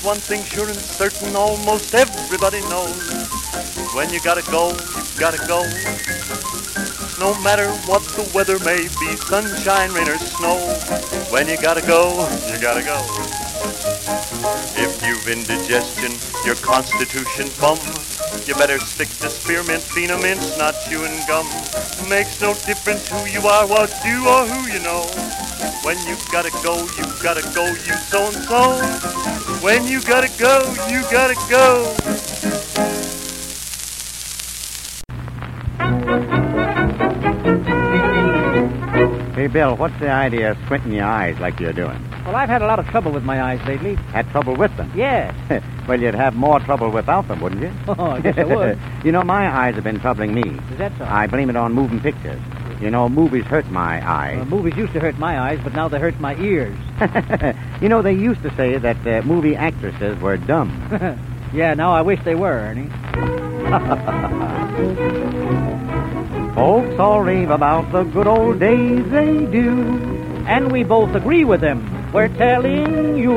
One 0.04 0.18
thing 0.18 0.44
sure 0.44 0.68
and 0.68 0.76
certain 0.76 1.34
almost 1.34 1.94
everybody 1.94 2.60
knows. 2.68 2.92
When 3.94 4.12
you 4.12 4.20
gotta 4.20 4.42
go, 4.50 4.68
you 4.68 5.18
gotta 5.18 5.40
go. 5.48 5.64
No 7.18 7.32
matter 7.40 7.72
what 7.88 8.02
the 8.12 8.30
weather 8.34 8.58
may 8.60 8.84
be, 9.00 9.16
sunshine, 9.16 9.92
rain, 9.92 10.08
or 10.08 10.18
snow. 10.18 10.60
When 11.32 11.48
you 11.48 11.56
gotta 11.56 11.80
go, 11.80 12.28
you 12.52 12.60
gotta 12.60 12.84
go. 12.84 13.00
If 14.76 15.00
you've 15.06 15.26
indigestion, 15.26 16.12
your 16.44 16.56
constitution 16.56 17.48
bum, 17.58 17.78
you 18.44 18.54
better 18.56 18.78
stick 18.80 19.08
to 19.24 19.30
spearmint, 19.30 19.82
phenom 19.82 20.20
mints, 20.20 20.58
not 20.58 20.74
chewing 20.84 21.16
gum. 21.26 21.46
Makes 22.10 22.42
no 22.42 22.52
difference 22.52 23.08
who 23.08 23.24
you 23.24 23.40
are, 23.48 23.66
what 23.66 23.88
you 24.04 24.28
or 24.28 24.44
who 24.44 24.68
you 24.70 24.80
know. 24.80 25.08
When 25.82 25.96
you 26.06 26.16
gotta 26.30 26.50
go, 26.62 26.76
you 26.76 27.04
gotta 27.22 27.42
go, 27.54 27.64
you 27.64 27.96
so 28.04 28.26
and 28.26 28.44
so. 28.44 29.33
When 29.64 29.86
you 29.86 30.02
gotta 30.02 30.28
go, 30.38 30.60
you 30.90 31.00
gotta 31.10 31.34
go. 31.48 31.94
Hey, 39.34 39.46
Bill, 39.46 39.74
what's 39.76 39.98
the 40.00 40.10
idea 40.10 40.50
of 40.50 40.58
squinting 40.66 40.92
your 40.92 41.06
eyes 41.06 41.40
like 41.40 41.58
you're 41.60 41.72
doing? 41.72 41.98
Well, 42.26 42.36
I've 42.36 42.50
had 42.50 42.60
a 42.60 42.66
lot 42.66 42.78
of 42.78 42.86
trouble 42.88 43.10
with 43.10 43.24
my 43.24 43.42
eyes 43.42 43.66
lately. 43.66 43.94
Had 44.12 44.28
trouble 44.32 44.54
with 44.54 44.76
them? 44.76 44.92
Yes. 44.94 45.34
well, 45.88 45.98
you'd 45.98 46.14
have 46.14 46.34
more 46.34 46.60
trouble 46.60 46.90
without 46.90 47.26
them, 47.26 47.40
wouldn't 47.40 47.62
you? 47.62 47.72
Oh, 47.88 48.10
I 48.10 48.20
guess 48.20 48.36
I 48.36 48.44
would. 48.44 48.78
you 49.04 49.12
know, 49.12 49.22
my 49.22 49.48
eyes 49.48 49.76
have 49.76 49.84
been 49.84 49.98
troubling 49.98 50.34
me. 50.34 50.42
Is 50.72 50.76
that 50.76 50.92
so? 50.98 51.06
I 51.06 51.26
blame 51.26 51.48
it 51.48 51.56
on 51.56 51.72
moving 51.72 52.00
pictures. 52.00 52.38
You 52.80 52.90
know, 52.90 53.08
movies 53.08 53.44
hurt 53.44 53.70
my 53.70 54.06
eyes. 54.08 54.36
Well, 54.36 54.46
movies 54.46 54.76
used 54.76 54.92
to 54.94 55.00
hurt 55.00 55.18
my 55.18 55.38
eyes, 55.38 55.60
but 55.62 55.74
now 55.74 55.88
they 55.88 55.98
hurt 55.98 56.18
my 56.20 56.34
ears. 56.36 56.76
you 57.80 57.88
know, 57.88 58.02
they 58.02 58.12
used 58.12 58.42
to 58.42 58.54
say 58.56 58.78
that 58.78 59.06
uh, 59.06 59.22
movie 59.22 59.56
actresses 59.56 60.20
were 60.20 60.36
dumb. 60.36 61.18
yeah, 61.54 61.74
now 61.74 61.92
I 61.92 62.02
wish 62.02 62.20
they 62.24 62.34
were, 62.34 62.52
Ernie. 62.52 62.90
Folks 66.54 66.98
all 67.00 67.22
rave 67.22 67.50
about 67.50 67.90
the 67.90 68.04
good 68.04 68.26
old 68.26 68.60
days 68.60 69.10
they 69.10 69.46
do. 69.46 69.80
And 70.46 70.70
we 70.70 70.84
both 70.84 71.14
agree 71.14 71.44
with 71.44 71.60
them. 71.60 72.12
We're 72.12 72.28
telling 72.28 73.18
you. 73.18 73.34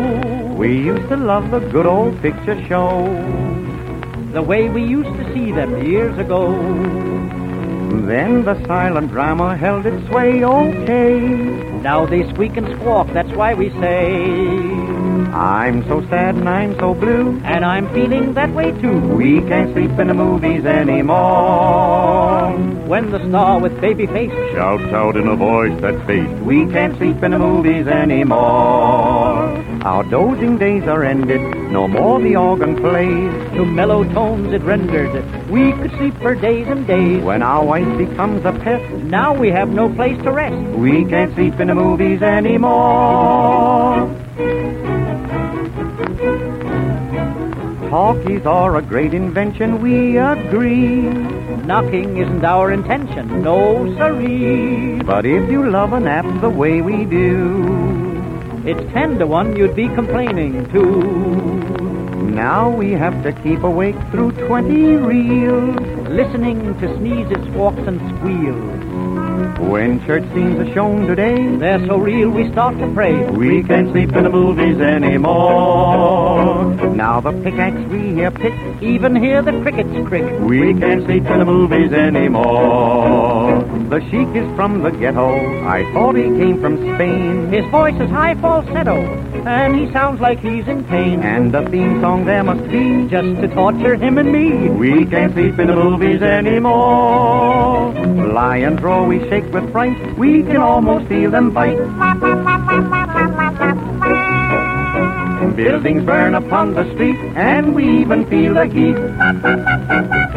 We 0.56 0.78
used 0.78 1.08
to 1.10 1.18
love 1.18 1.52
the 1.52 1.60
good 1.60 1.86
old 1.86 2.22
picture 2.22 2.62
show. 2.68 3.06
The 4.34 4.44
way 4.44 4.70
we 4.70 4.84
used 4.84 5.16
to 5.18 5.34
see 5.34 5.52
them 5.52 5.84
years 5.84 6.18
ago. 6.18 6.54
Then 7.90 8.46
the 8.46 8.56
silent 8.66 9.12
drama 9.12 9.56
held 9.56 9.86
its 9.86 10.06
sway, 10.08 10.44
okay. 10.44 11.20
Now 11.82 12.06
they 12.06 12.28
squeak 12.30 12.58
and 12.58 12.68
squawk, 12.80 13.08
that's 13.14 13.32
why 13.32 13.54
we 13.54 13.70
say. 13.72 14.78
I'm 15.34 15.88
so 15.88 16.02
sad 16.08 16.36
and 16.36 16.50
I'm 16.50 16.78
so 16.80 16.94
blue. 16.94 17.40
And 17.44 17.64
I'm 17.64 17.88
feeling 17.94 18.34
that 18.34 18.52
way 18.54 18.72
too. 18.72 19.00
We 19.00 19.40
can't 19.42 19.72
sleep 19.74 19.92
in 20.00 20.08
the 20.08 20.14
movies 20.14 20.66
anymore. 20.66 22.52
When 22.88 23.12
the 23.12 23.20
star 23.28 23.60
with 23.60 23.80
baby 23.80 24.08
face 24.08 24.32
shouts 24.54 24.92
out 24.94 25.16
in 25.16 25.28
a 25.28 25.36
voice 25.36 25.80
that's 25.82 26.02
bass, 26.08 26.30
we 26.42 26.66
can't 26.68 26.98
sleep 26.98 27.22
in 27.22 27.32
the 27.32 27.40
movies 27.40 27.88
anymore. 27.88 28.38
Our 29.84 30.04
dozing 30.06 30.58
days 30.58 30.84
are 30.84 31.04
ended, 31.04 31.42
no 31.72 31.88
more 31.88 32.20
the 32.20 32.36
organ 32.36 32.76
plays. 32.76 33.52
To 33.56 33.66
mellow 33.66 34.04
tones 34.06 34.52
it 34.54 34.62
rendered, 34.62 35.24
we 35.50 35.72
could 35.72 35.92
sleep 35.98 36.16
for 36.18 36.36
days 36.36 36.68
and 36.68 36.86
days. 36.86 37.24
When 37.24 37.42
our 37.42 37.64
wife 37.64 37.98
becomes 37.98 38.46
a 38.46 38.52
pet, 38.52 38.82
now 39.04 39.34
we 39.34 39.50
have 39.50 39.70
no 39.70 39.94
place 39.94 40.22
to 40.24 40.32
rest. 40.32 40.56
We 40.78 41.06
can't 41.06 41.34
sleep 41.36 41.60
in 41.60 41.68
the 41.68 41.76
movies 41.76 42.22
anymore. 42.22 44.08
Talkies 47.90 48.46
are 48.46 48.76
a 48.76 48.82
great 48.82 49.14
invention, 49.14 49.82
we 49.82 50.18
agree. 50.18 51.04
Knocking 51.68 52.18
isn't 52.18 52.44
our 52.44 52.72
intention, 52.72 53.42
no 53.42 53.86
siree. 53.96 55.02
But 55.04 55.26
if 55.26 55.50
you 55.50 55.70
love 55.70 55.94
an 55.94 56.08
app 56.08 56.42
the 56.42 56.50
way 56.50 56.82
we 56.82 57.06
do, 57.06 58.62
it's 58.66 58.92
ten 58.92 59.18
to 59.20 59.28
one 59.28 59.56
you'd 59.56 59.76
be 59.76 59.88
complaining 59.88 60.70
too. 60.72 61.57
Now 62.38 62.70
we 62.70 62.92
have 62.92 63.24
to 63.24 63.34
keep 63.42 63.64
awake 63.64 63.96
through 64.12 64.32
twenty 64.48 64.96
reels, 64.96 65.76
listening 66.08 66.80
to 66.80 66.98
sneezes, 66.98 67.44
squawks, 67.48 67.80
and 67.88 68.00
squeals. 68.16 69.60
When 69.60 70.06
church 70.06 70.22
scenes 70.36 70.60
are 70.60 70.72
shown 70.76 71.08
today, 71.08 71.56
they're 71.58 71.84
so 71.88 71.98
real 71.98 72.30
we 72.30 72.52
start 72.52 72.78
to 72.78 72.94
pray. 72.94 73.26
We 73.32 73.64
can't 73.64 73.90
sleep 73.90 74.12
in 74.14 74.24
the 74.24 74.30
movies 74.30 74.80
anymore. 74.80 76.76
Now 76.94 77.22
the 77.22 77.32
pickaxe 77.42 77.82
we 77.90 78.14
hear 78.14 78.30
pick, 78.30 78.54
even 78.84 79.16
hear 79.16 79.42
the 79.42 79.60
crickets 79.64 80.08
crick. 80.08 80.40
We 80.40 80.76
can't 80.76 81.06
sleep 81.06 81.26
in 81.26 81.40
the 81.40 81.46
movies 81.46 81.92
anymore. 81.92 83.64
The 83.90 84.02
sheik 84.10 84.36
is 84.36 84.54
from 84.58 84.82
the 84.84 84.92
ghetto. 84.92 85.30
I 85.66 85.90
thought 85.94 86.18
he 86.18 86.24
came 86.24 86.60
from 86.60 86.76
Spain. 86.96 87.48
His 87.54 87.66
voice 87.72 87.96
is 87.96 88.10
high 88.10 88.36
falsetto, 88.36 88.98
and 89.46 89.80
he 89.80 89.90
sounds 89.94 90.20
like 90.20 90.40
he's 90.40 90.68
in 90.68 90.84
pain. 90.84 91.22
And 91.24 91.54
the 91.54 91.62
theme 91.70 92.02
song 92.02 92.26
there 92.26 92.44
must 92.44 92.70
be 92.70 93.08
just 93.08 93.40
to 93.40 93.48
torture 93.48 93.96
him 93.96 94.18
and 94.18 94.30
me. 94.30 94.68
We 94.68 95.06
can't 95.06 95.32
sleep 95.32 95.58
in 95.58 95.68
the 95.68 95.76
movies 95.76 96.22
anymore. 96.22 97.94
Lions 98.34 98.82
roar, 98.82 99.08
we 99.08 99.20
shake 99.30 99.50
with 99.54 99.72
fright. 99.72 100.18
We 100.18 100.44
can 100.44 100.58
almost 100.58 101.08
feel 101.08 101.32
them 101.32 101.52
bite. 101.52 101.78
Buildings 105.56 106.04
burn 106.04 106.36
upon 106.36 106.74
the 106.74 106.84
street, 106.94 107.18
and 107.38 107.74
we 107.74 108.02
even 108.02 108.26
feel 108.30 108.54
the 108.54 108.66
heat. 108.66 110.37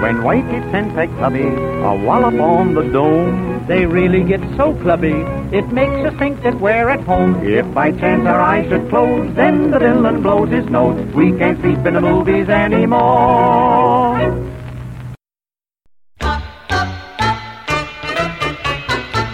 When 0.00 0.22
white 0.22 0.48
kids 0.48 0.66
and 0.72 0.94
peg 0.94 1.10
clubby 1.18 1.42
a 1.42 1.94
wallop 1.94 2.40
on 2.40 2.72
the 2.74 2.82
dome, 2.82 3.66
they 3.68 3.84
really 3.84 4.24
get 4.24 4.40
so 4.56 4.74
clubby, 4.80 5.12
it 5.52 5.68
makes 5.72 5.92
us 6.10 6.18
think 6.18 6.42
that 6.42 6.58
we're 6.58 6.88
at 6.88 7.00
home. 7.00 7.46
If 7.46 7.72
by 7.74 7.92
chance 7.92 8.26
our 8.26 8.40
eyes 8.40 8.66
should 8.70 8.88
close, 8.88 9.34
then 9.34 9.70
the 9.70 9.78
villain 9.78 10.22
blows 10.22 10.48
his 10.48 10.64
nose. 10.70 10.98
We 11.14 11.32
can't 11.36 11.60
sleep 11.60 11.84
in 11.84 11.94
the 11.94 12.00
movies 12.00 12.48
anymore. 12.48 14.18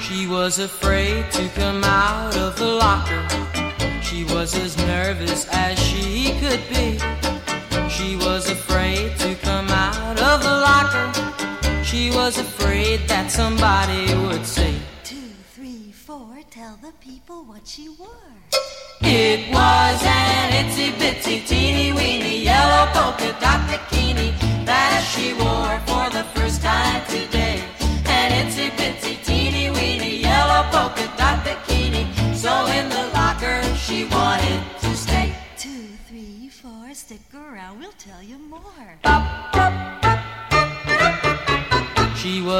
She 0.00 0.26
was 0.26 0.58
afraid 0.58 1.30
to 1.30 1.48
come 1.50 1.84
out 1.84 2.36
of 2.36 2.58
the 2.58 2.66
locker. 2.66 3.22
She 4.02 4.24
was 4.24 4.56
as 4.56 4.76
nervous 4.78 5.46
as 5.52 5.78
she 5.78 6.34
could 6.40 6.60
be. 6.68 6.98
She 7.88 8.16
was 8.16 8.50
afraid 8.50 8.65
She 11.96 12.10
was 12.10 12.36
afraid 12.36 13.08
that 13.08 13.30
somebody 13.30 14.14
would 14.26 14.44
say, 14.44 14.74
Two, 15.02 15.30
three, 15.54 15.92
four, 15.92 16.28
tell 16.50 16.78
the 16.82 16.92
people 17.00 17.42
what 17.44 17.66
she 17.66 17.88
wore. 17.88 18.34
It 19.00 19.48
was 19.50 20.02
an 20.04 20.52
itsy 20.60 20.92
bitsy 21.00 21.40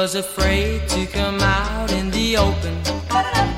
was 0.07 0.15
afraid 0.15 0.87
to 0.87 1.05
come 1.07 1.41
out 1.41 1.91
in 1.91 2.09
the 2.11 2.37
open, 2.37 2.73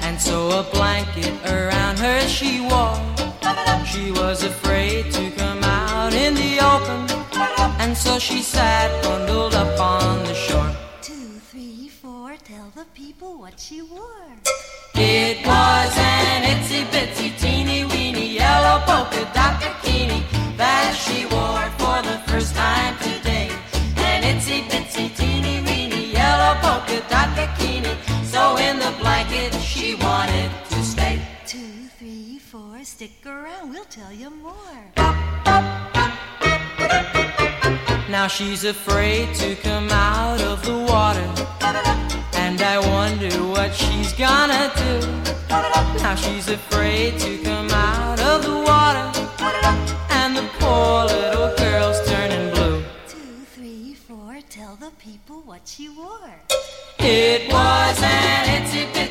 and 0.02 0.20
so 0.20 0.50
a 0.50 0.64
blanket 0.74 1.32
around 1.46 2.00
her 2.00 2.22
she 2.22 2.60
wore. 2.62 3.00
She 3.86 4.12
was 4.12 4.42
afraid 4.42 5.12
to 5.14 5.30
come 5.38 5.64
out 5.64 6.12
in 6.16 6.34
the 6.34 6.54
open, 6.74 7.02
and 7.80 7.96
so 7.96 8.18
she 8.18 8.42
sat 8.42 8.90
bundled 9.04 9.54
up 9.54 9.80
on 9.80 10.24
the 10.24 10.34
shore. 10.34 10.72
Two, 11.04 11.40
three, 11.52 11.88
four, 11.88 12.36
tell 12.44 12.72
the 12.76 12.86
people 12.96 13.38
what 13.38 13.60
she 13.60 13.84
wore. 13.84 14.34
It 14.96 15.46
was 15.46 15.92
an 15.98 16.42
itsy 16.54 16.84
bitsy 16.86 17.30
teeny 17.40 17.86
weeny 17.86 18.34
yellow 18.42 18.80
polka 18.88 19.22
dot 19.36 19.62
tell 33.90 34.14
you 34.14 34.30
more. 34.30 34.54
Now 38.08 38.28
she's 38.28 38.64
afraid 38.64 39.34
to 39.36 39.56
come 39.56 39.90
out 39.90 40.42
of 40.42 40.64
the 40.64 40.78
water. 40.78 41.28
And 42.34 42.62
I 42.62 42.78
wonder 42.78 43.32
what 43.46 43.74
she's 43.74 44.14
gonna 44.14 44.72
do. 44.76 44.94
Now 46.04 46.14
she's 46.14 46.50
afraid 46.50 47.18
to 47.20 47.40
come 47.40 47.72
out 47.72 48.20
of 48.20 48.44
the 48.44 48.58
water. 48.72 49.06
And 50.12 50.38
the 50.38 50.48
poor 50.60 51.06
little 51.06 51.56
girl's 51.58 52.00
turning 52.08 52.54
blue. 52.54 52.84
Two, 53.08 53.18
three, 53.56 53.96
four, 53.96 54.38
tell 54.50 54.76
the 54.76 54.92
people 55.00 55.42
what 55.46 55.62
she 55.66 55.90
wore. 55.90 56.36
It 57.00 57.52
was 57.52 58.04
an 58.04 58.64
itsy 58.64 58.86
bitsy. 58.94 59.09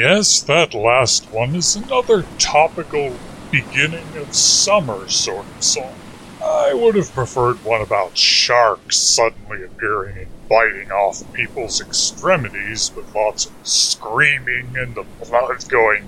Yes, 0.00 0.40
that 0.44 0.72
last 0.72 1.30
one 1.30 1.54
is 1.54 1.76
another 1.76 2.24
topical 2.38 3.18
beginning 3.50 4.16
of 4.16 4.34
summer 4.34 5.06
sort 5.10 5.44
of 5.44 5.62
song. 5.62 5.94
I 6.42 6.72
would 6.72 6.94
have 6.94 7.12
preferred 7.12 7.62
one 7.62 7.82
about 7.82 8.16
sharks 8.16 8.96
suddenly 8.96 9.62
appearing 9.62 10.16
and 10.16 10.48
biting 10.48 10.90
off 10.90 11.30
people's 11.34 11.82
extremities 11.82 12.90
with 12.96 13.14
lots 13.14 13.44
of 13.44 13.52
screaming 13.62 14.74
and 14.74 14.94
the 14.94 15.04
blood 15.22 15.68
going 15.68 16.04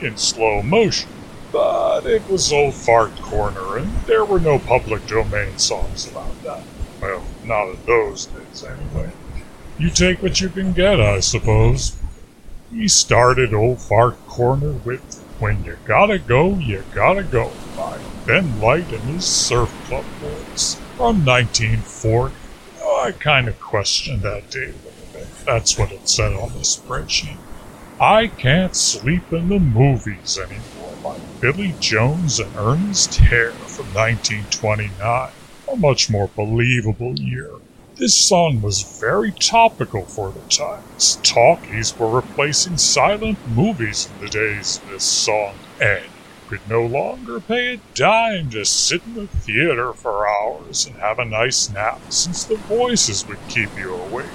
in 0.00 0.16
slow 0.16 0.62
motion. 0.62 1.10
But 1.52 2.06
it 2.06 2.26
was 2.26 2.50
Old 2.50 2.72
Fart 2.72 3.14
Corner, 3.20 3.76
and 3.76 3.94
there 4.06 4.24
were 4.24 4.40
no 4.40 4.58
public 4.58 5.06
domain 5.06 5.58
songs 5.58 6.10
about 6.10 6.42
that. 6.42 6.62
Well, 7.02 7.22
not 7.44 7.68
in 7.68 7.78
those 7.84 8.24
days, 8.24 8.64
anyway. 8.64 9.10
You 9.78 9.90
take 9.90 10.24
what 10.24 10.40
you 10.40 10.48
can 10.48 10.72
get, 10.72 11.00
I 11.00 11.20
suppose. 11.20 11.96
He 12.72 12.88
started 12.88 13.54
Old 13.54 13.80
Fart 13.80 14.16
Corner 14.26 14.72
with 14.72 15.24
When 15.38 15.62
You 15.62 15.78
Gotta 15.84 16.18
Go, 16.18 16.54
You 16.56 16.82
Gotta 16.92 17.22
Go 17.22 17.52
by 17.76 18.00
Ben 18.26 18.60
Light 18.60 18.90
and 18.92 19.02
his 19.02 19.24
Surf 19.24 19.70
Club 19.84 20.04
Boys 20.20 20.74
from 20.96 21.24
1940. 21.24 22.34
Oh, 22.82 23.04
I 23.06 23.12
kind 23.12 23.46
of 23.46 23.60
questioned 23.60 24.22
that 24.22 24.50
date 24.50 24.74
a 24.74 24.84
little 24.84 25.06
bit. 25.12 25.28
That's 25.46 25.78
what 25.78 25.92
it 25.92 26.08
said 26.08 26.32
on 26.32 26.54
the 26.54 26.64
spreadsheet. 26.64 27.38
I 28.00 28.26
Can't 28.26 28.74
Sleep 28.74 29.32
in 29.32 29.48
the 29.48 29.60
Movies 29.60 30.36
Anymore 30.38 30.96
by 31.04 31.20
Billy 31.40 31.76
Jones 31.78 32.40
and 32.40 32.50
Ernest 32.56 33.14
Hare 33.14 33.52
from 33.52 33.94
1929. 33.94 35.30
A 35.72 35.76
much 35.76 36.10
more 36.10 36.28
believable 36.34 37.16
year. 37.16 37.50
This 37.98 38.14
song 38.16 38.62
was 38.62 39.00
very 39.00 39.32
topical 39.32 40.04
for 40.04 40.30
the 40.30 40.48
times. 40.48 41.18
Talkies 41.24 41.98
were 41.98 42.08
replacing 42.08 42.76
silent 42.76 43.38
movies 43.48 44.08
in 44.08 44.24
the 44.24 44.30
days 44.30 44.76
of 44.78 44.90
this 44.90 45.02
song, 45.02 45.56
and 45.80 46.04
you 46.04 46.48
could 46.48 46.70
no 46.70 46.86
longer 46.86 47.40
pay 47.40 47.74
a 47.74 47.80
dime 47.96 48.50
to 48.50 48.64
sit 48.64 49.02
in 49.04 49.14
the 49.14 49.26
theater 49.26 49.92
for 49.92 50.28
hours 50.28 50.86
and 50.86 50.94
have 50.98 51.18
a 51.18 51.24
nice 51.24 51.68
nap, 51.70 52.00
since 52.08 52.44
the 52.44 52.54
voices 52.54 53.26
would 53.26 53.40
keep 53.48 53.76
you 53.76 53.92
awake. 53.92 54.26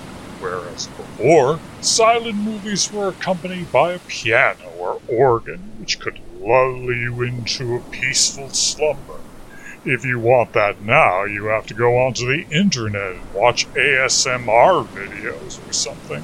Whereas 0.42 0.88
before, 0.88 1.62
silent 1.80 2.36
movies 2.36 2.92
were 2.92 3.08
accompanied 3.08 3.72
by 3.72 3.94
a 3.94 4.00
piano 4.00 4.74
or 4.78 5.00
organ, 5.08 5.72
which 5.80 6.02
could 6.02 6.20
lull 6.42 6.94
you 6.94 7.22
into 7.24 7.78
a 7.78 7.80
peaceful 7.92 8.50
slumber. 8.50 9.23
If 9.86 10.06
you 10.06 10.18
want 10.18 10.54
that 10.54 10.82
now, 10.82 11.26
you 11.26 11.46
have 11.46 11.66
to 11.68 11.74
go 11.74 11.98
onto 11.98 12.26
the 12.26 12.48
internet 12.50 13.16
and 13.16 13.34
watch 13.34 13.68
ASMR 13.74 14.86
videos 14.88 15.68
or 15.68 15.74
something. 15.74 16.24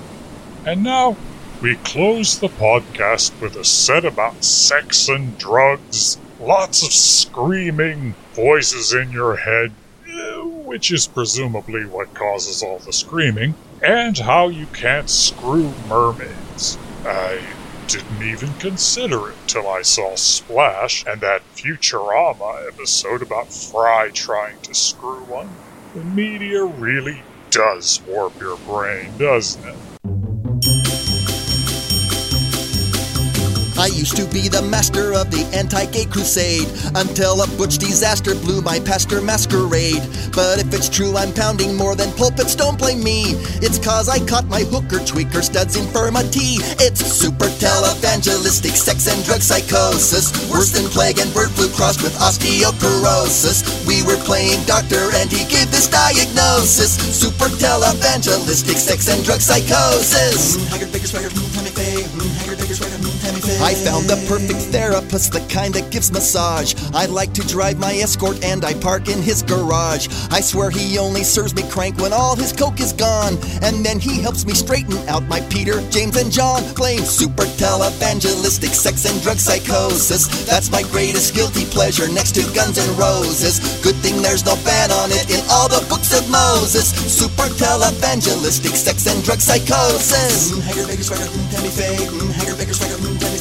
And 0.66 0.82
now, 0.82 1.18
we 1.62 1.76
close 1.76 2.40
the 2.40 2.48
podcast 2.48 3.40
with 3.42 3.58
a 3.58 3.66
set 3.66 4.06
about 4.06 4.46
sex 4.46 5.10
and 5.10 5.38
drugs, 5.38 6.18
lots 6.40 6.84
of 6.84 6.94
screaming, 6.94 8.16
voices 8.34 8.94
in 8.94 9.12
your 9.12 9.36
head, 9.36 9.74
which 10.64 10.90
is 10.90 11.08
presumably 11.08 11.86
what 11.86 12.14
causes 12.14 12.64
all 12.64 12.80
the 12.80 12.94
screaming, 12.94 13.56
and 13.82 14.18
how 14.20 14.48
you 14.48 14.68
can't 14.68 15.10
screw 15.10 15.74
mermaids. 15.90 16.78
I 17.06 17.42
didn't 17.90 18.22
even 18.22 18.54
consider 18.60 19.32
it 19.32 19.38
till 19.48 19.68
I 19.68 19.82
saw 19.82 20.16
Splash 20.16 21.04
and 21.08 21.20
that 21.22 21.42
Futurama 21.56 22.68
episode 22.68 23.24
about 23.24 23.52
Fry 23.52 24.12
trying 24.14 24.58
to 24.62 24.76
screw 24.76 25.24
one. 25.24 25.50
The 25.96 26.04
media 26.04 26.64
really 26.66 27.24
does 27.50 28.00
warp 28.06 28.40
your 28.40 28.58
brain, 28.58 29.18
doesn't 29.18 29.66
it? 29.66 29.89
I 33.80 33.88
used 33.88 34.18
to 34.18 34.28
be 34.28 34.52
the 34.52 34.62
master 34.62 35.16
of 35.16 35.32
the 35.32 35.48
anti-gay 35.56 36.12
crusade 36.12 36.68
until 37.00 37.40
a 37.40 37.48
butch 37.56 37.80
disaster 37.80 38.36
blew 38.36 38.60
my 38.62 38.76
pastor 38.84 39.22
masquerade. 39.24 40.04
But 40.36 40.60
if 40.60 40.74
it's 40.76 40.92
true 40.92 41.16
I'm 41.16 41.32
pounding 41.32 41.80
more 41.80 41.96
than 41.96 42.12
pulpits, 42.20 42.60
don't 42.60 42.78
blame 42.78 43.00
me. 43.02 43.40
It's 43.64 43.80
cause 43.80 44.12
I 44.12 44.20
caught 44.28 44.52
my 44.52 44.68
hooker 44.68 45.00
tweaker 45.00 45.40
studs 45.40 45.80
infirmity. 45.80 46.60
It's 46.84 47.00
super 47.00 47.48
televangelistic 47.64 48.76
sex 48.76 49.08
and 49.08 49.24
drug 49.24 49.40
psychosis, 49.40 50.28
worse 50.52 50.76
than 50.76 50.92
plague 50.92 51.24
and 51.24 51.32
bird 51.34 51.48
flu 51.56 51.72
crossed 51.72 52.04
with 52.04 52.20
osteoporosis. 52.20 53.64
We 53.88 54.04
were 54.04 54.20
playing 54.28 54.60
doctor 54.68 55.08
and 55.24 55.32
he 55.32 55.48
gave 55.48 55.72
this 55.72 55.88
diagnosis: 55.88 57.00
super 57.16 57.48
televangelistic 57.48 58.76
sex 58.76 59.08
and 59.08 59.24
drug 59.24 59.40
psychosis. 59.40 60.60
I 63.62 63.74
found 63.74 64.06
the 64.06 64.16
perfect 64.28 64.60
therapist, 64.72 65.34
the 65.34 65.42
kind 65.50 65.74
that 65.74 65.92
gives 65.92 66.12
massage. 66.12 66.76
I 66.94 67.06
like 67.08 67.34
to 67.34 67.42
drive 67.48 67.80
my 67.80 67.94
escort 67.96 68.44
and 68.44 68.64
I 68.64 68.74
park 68.76 69.10
in 69.10 69.22
his 69.22 69.42
garage. 69.42 70.08
I 70.30 70.40
swear 70.42 70.70
he 70.70 70.98
only 71.00 71.24
serves 71.24 71.56
me 71.56 71.64
crank 71.70 71.98
when 71.98 72.14
all 72.14 72.36
his 72.36 72.54
coke 72.54 72.80
is 72.80 72.94
gone. 72.94 73.38
And 73.62 73.84
then 73.84 74.00
he 74.00 74.22
helps 74.22 74.46
me 74.46 74.54
straighten 74.54 74.98
out 75.10 75.24
my 75.24 75.42
Peter, 75.50 75.82
James, 75.90 76.16
and 76.16 76.32
John. 76.32 76.62
Playing 76.76 77.04
super 77.04 77.44
televangelistic 77.58 78.74
sex 78.74 79.06
and 79.06 79.20
drug 79.22 79.38
psychosis. 79.38 80.28
That's 80.46 80.72
my 80.72 80.84
greatest 80.84 81.34
guilty 81.34 81.66
pleasure 81.66 82.08
next 82.08 82.36
to 82.36 82.44
Guns 82.54 82.78
N' 82.78 82.96
Roses. 82.98 83.60
Good 83.82 83.96
thing 83.98 84.22
there's 84.22 84.46
no 84.46 84.56
ban 84.64 84.92
on 84.92 85.10
it 85.12 85.30
in 85.30 85.42
all 85.50 85.68
the 85.68 85.84
books 85.90 86.14
of 86.14 86.30
Moses. 86.30 86.92
Super 86.94 87.50
televangelistic 87.58 88.76
sex 88.76 89.08
and 89.08 89.24
drug 89.24 89.40
psychosis. 89.42 90.52
Mm, 90.52 90.62
Bakker 90.62 91.04
Swaggart, 91.04 91.34
mm, 91.34 91.52
Tammy. 91.52 91.70
Mm, 91.70 92.56
Bakker 92.56 92.76
Swaggart, 92.78 93.02
mm, 93.02 93.20
Tammy 93.20 93.39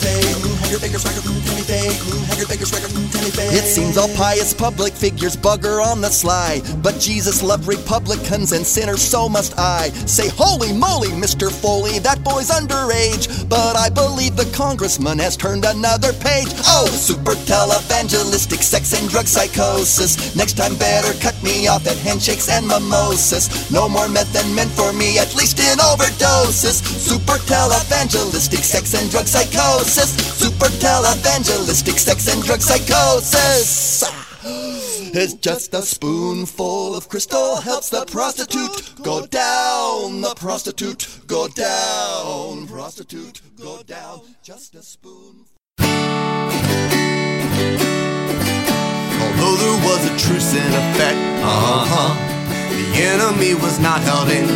It 3.50 3.64
seems 3.64 3.96
all 3.96 4.08
pious 4.16 4.52
public 4.52 4.92
figures 4.92 5.36
bugger 5.36 5.84
on 5.84 6.00
the 6.00 6.10
sly. 6.10 6.60
But 6.82 6.98
Jesus 6.98 7.42
loved 7.42 7.66
Republicans 7.66 8.52
and 8.52 8.66
sinners, 8.66 9.02
so 9.02 9.28
must 9.28 9.58
I. 9.58 9.88
Say, 10.06 10.28
holy 10.28 10.72
moly, 10.72 11.08
Mr. 11.08 11.50
Foley, 11.50 11.98
that 12.00 12.22
boy's 12.22 12.50
underage. 12.50 13.48
But 13.48 13.76
I 13.76 13.88
believe 13.88 14.36
the 14.36 14.50
congressman 14.54 15.18
has 15.20 15.36
turned 15.36 15.64
another 15.64 16.12
page. 16.12 16.48
Oh, 16.66 16.86
super 16.86 17.32
televangelistic 17.48 18.62
sex 18.62 18.92
and 18.92 19.08
drug 19.08 19.26
psychosis. 19.26 20.36
Next 20.36 20.56
time, 20.56 20.76
better 20.76 21.18
cut 21.20 21.40
me 21.42 21.66
off 21.68 21.86
at 21.86 21.96
handshakes 21.98 22.48
and 22.48 22.66
mimosas. 22.66 23.70
No 23.70 23.88
more 23.88 24.08
meth 24.08 24.34
and 24.36 24.54
men 24.54 24.68
for 24.68 24.92
me, 24.92 25.18
at 25.18 25.34
least 25.34 25.58
in 25.60 25.78
overdoses. 25.78 26.82
Super 26.84 27.38
televangelistic 27.48 28.62
sex 28.62 28.94
and 28.94 29.10
drug 29.10 29.26
psychosis. 29.26 30.12
Super 30.36 30.57
televangelistic 30.66 31.98
sex 31.98 32.28
and 32.28 32.42
drug 32.42 32.60
psychosis. 32.60 34.04
It's 35.14 35.34
just 35.34 35.74
a 35.74 35.82
spoonful 35.82 36.96
of 36.96 37.08
crystal 37.08 37.56
helps 37.56 37.90
the 37.90 38.04
prostitute 38.06 38.94
go 39.02 39.26
down. 39.26 40.20
The 40.20 40.34
prostitute 40.34 41.20
go 41.26 41.48
down. 41.48 42.66
Prostitute 42.66 43.40
go 43.60 43.82
down. 43.82 44.20
Just 44.42 44.74
a 44.74 44.82
spoon. 44.82 45.46
Although 49.30 49.56
there 49.56 49.78
was 49.86 50.04
a 50.10 50.18
truce 50.18 50.54
in 50.54 50.72
effect, 50.82 51.18
uh-huh, 51.42 52.14
the 52.70 53.02
enemy 53.02 53.54
was 53.54 53.78
not 53.80 54.00
held 54.02 54.28
in 54.30 54.46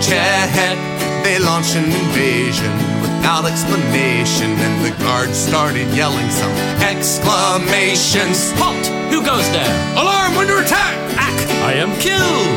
check. 0.00 0.78
They 1.22 1.38
launched 1.38 1.76
an 1.76 1.84
invasion 1.84 3.01
without 3.22 3.46
explanation, 3.46 4.50
and 4.50 4.84
the 4.84 4.90
guards 4.98 5.38
started 5.38 5.86
yelling 5.94 6.28
some 6.28 6.50
exclamations. 6.82 8.50
Halt! 8.58 8.82
Who 9.14 9.22
goes 9.22 9.46
there? 9.54 9.70
Alarm! 9.94 10.34
Under 10.34 10.58
attack! 10.58 10.98
Ack! 11.14 11.38
I 11.62 11.78
am 11.78 11.94
killed! 12.02 12.50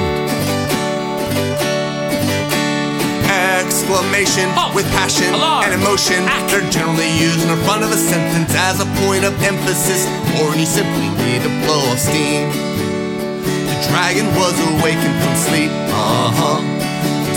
Exclamation 3.30 4.49
halt. 4.58 4.73
with 4.73 4.89
passion 4.97 5.30
and 5.38 5.73
emotion. 5.78 6.25
They're 6.49 6.65
generally 6.73 7.13
used 7.13 7.45
in 7.45 7.49
the 7.54 7.62
front 7.62 7.86
of 7.86 7.91
a 7.93 7.97
sentence 8.01 8.49
as 8.58 8.82
a 8.82 8.89
point 9.06 9.23
of 9.23 9.38
emphasis, 9.45 10.10
or 10.41 10.49
you 10.58 10.65
simply 10.65 11.13
need 11.21 11.45
a 11.45 11.54
blow 11.62 11.86
of 11.93 11.99
steam. 12.01 12.49
The 13.69 13.78
dragon 13.93 14.25
was 14.34 14.58
awakened 14.73 15.17
from 15.21 15.36
sleep. 15.45 15.69
Uh 15.93 16.34
huh. 16.34 16.58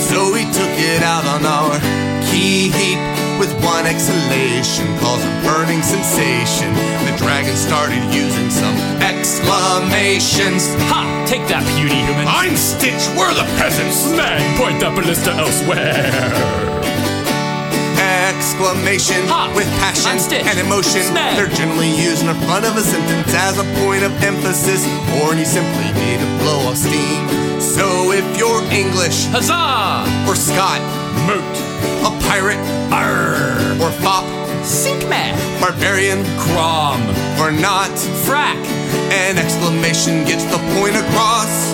So 0.08 0.32
we 0.32 0.48
took 0.48 0.72
it 0.80 1.02
out 1.02 1.28
on 1.28 1.44
our 1.44 1.76
key 2.24 2.72
heap 2.72 3.17
with 3.38 3.54
one 3.62 3.86
exhalation, 3.86 4.86
caused 4.98 5.22
a 5.22 5.32
burning 5.46 5.80
sensation. 5.80 6.74
The 7.06 7.14
dragon 7.16 7.54
started 7.54 8.02
using 8.10 8.50
some 8.50 8.74
exclamations. 8.98 10.74
Ha! 10.90 11.06
Take 11.26 11.46
that, 11.46 11.62
puny 11.78 12.02
human. 12.02 12.26
I'm 12.26 12.58
Stitch. 12.58 13.06
We're 13.14 13.30
the 13.32 13.46
peasants. 13.54 14.10
Man, 14.18 14.42
point 14.58 14.82
that 14.82 14.90
ballista 14.90 15.30
elsewhere. 15.38 16.02
Exclamation 18.34 19.22
Ha! 19.30 19.54
with 19.54 19.70
passion 19.78 20.18
and 20.42 20.58
emotion. 20.58 21.06
Snag. 21.06 21.38
They're 21.38 21.54
generally 21.54 21.94
used 21.94 22.26
in 22.26 22.28
the 22.34 22.38
front 22.42 22.66
of 22.66 22.74
a 22.74 22.82
sentence 22.82 23.30
as 23.38 23.54
a 23.62 23.66
point 23.86 24.02
of 24.02 24.10
emphasis, 24.26 24.82
or 25.22 25.38
you 25.38 25.46
simply 25.46 25.86
need 25.94 26.18
to 26.18 26.28
blow 26.42 26.66
off 26.66 26.76
steam. 26.76 27.22
So 27.62 28.10
if 28.10 28.26
you're 28.34 28.62
English, 28.74 29.30
Huzzah! 29.30 30.02
or 30.26 30.34
Scot, 30.34 30.82
Moot. 31.22 31.67
Pirate, 32.28 32.60
Arr. 32.92 33.80
or 33.82 33.90
fop, 34.04 34.24
Sink 34.64 35.08
man. 35.08 35.34
barbarian, 35.60 36.24
Crom. 36.38 37.00
or 37.40 37.50
not, 37.50 37.90
Frack. 38.26 38.58
an 39.10 39.38
exclamation 39.38 40.24
gets 40.24 40.44
the 40.44 40.60
point 40.76 40.94
across. 40.96 41.72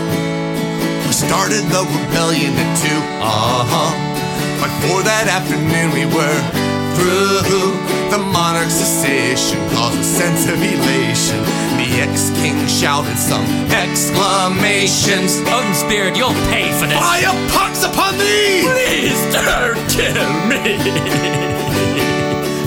We 1.07 1.13
started 1.13 1.63
the 1.75 1.83
rebellion 1.85 2.53
at 2.55 2.71
two, 2.83 3.01
uh 3.21 3.65
huh. 3.73 3.91
But 4.61 4.71
for 4.87 5.03
that 5.03 5.27
afternoon 5.29 5.93
we 5.93 6.07
were 6.15 6.41
through. 6.97 7.75
The 8.15 8.19
monarch's 8.19 8.75
cessation 8.75 9.59
caused 9.75 9.99
a 9.99 10.05
sense 10.05 10.47
of 10.47 10.55
elation. 10.63 11.43
The 11.95 12.01
ex-king 12.03 12.67
shouted 12.67 13.17
some 13.17 13.45
exclamations. 13.71 15.39
Odin 15.47 15.75
Spirit, 15.75 16.17
you'll 16.17 16.35
pay 16.51 16.67
for 16.75 16.87
this. 16.91 16.99
Fire 16.99 17.31
pox 17.55 17.85
upon 17.85 18.19
thee! 18.19 18.67
Please 18.67 19.23
don't 19.31 19.79
kill 19.87 20.27
me. 20.51 20.75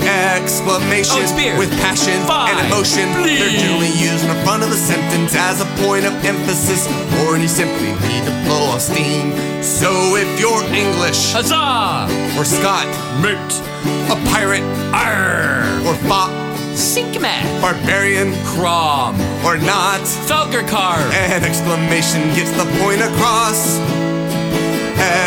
Exclamation 0.08 1.26
spear. 1.28 1.58
with 1.58 1.70
passion 1.84 2.16
Fine, 2.24 2.56
and 2.56 2.66
emotion. 2.72 3.04
They're 3.20 3.52
please. 3.52 3.60
generally 3.60 3.92
used 4.00 4.24
in 4.24 4.32
the 4.32 4.40
front 4.44 4.62
of 4.62 4.70
a 4.72 4.74
sentence 4.80 5.34
as 5.36 5.60
a 5.60 5.66
point 5.84 6.06
of 6.06 6.12
emphasis, 6.24 6.88
or 7.26 7.36
you 7.36 7.48
simply 7.48 7.92
need 8.08 8.24
to 8.24 8.32
blow 8.48 8.72
off 8.72 8.80
steam. 8.80 9.32
So 9.62 9.92
if 10.16 10.40
you're 10.40 10.64
English 10.72 11.32
Huzzah! 11.36 12.08
or 12.40 12.44
Scot, 12.44 12.88
Moot. 13.20 13.36
a 14.08 14.16
pirate 14.32 14.64
Arr. 14.96 15.68
or 15.86 15.94
fop, 16.08 16.32
Barbarian 17.60 18.32
Crom. 18.46 19.16
or 19.44 19.58
not, 19.58 20.00
Felgercarb. 20.30 21.10
an 21.10 21.42
exclamation 21.42 22.22
gets 22.38 22.52
the 22.52 22.64
point 22.78 23.02
across. 23.02 23.78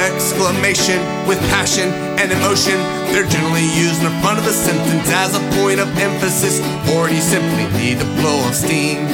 Exclamation 0.07 0.99
with 1.27 1.39
passion 1.51 1.89
and 2.19 2.31
emotion. 2.31 2.79
They're 3.11 3.27
generally 3.27 3.67
used 3.75 3.99
in 3.99 4.07
the 4.07 4.17
front 4.21 4.39
of 4.39 4.47
a 4.47 4.53
sentence 4.53 5.11
as 5.11 5.35
a 5.35 5.43
point 5.59 5.79
of 5.81 5.89
emphasis, 5.97 6.61
or 6.95 7.09
you 7.09 7.19
simply 7.19 7.67
need 7.77 7.99
to 7.99 8.05
blow 8.15 8.37
off 8.47 8.55
steam. 8.55 9.05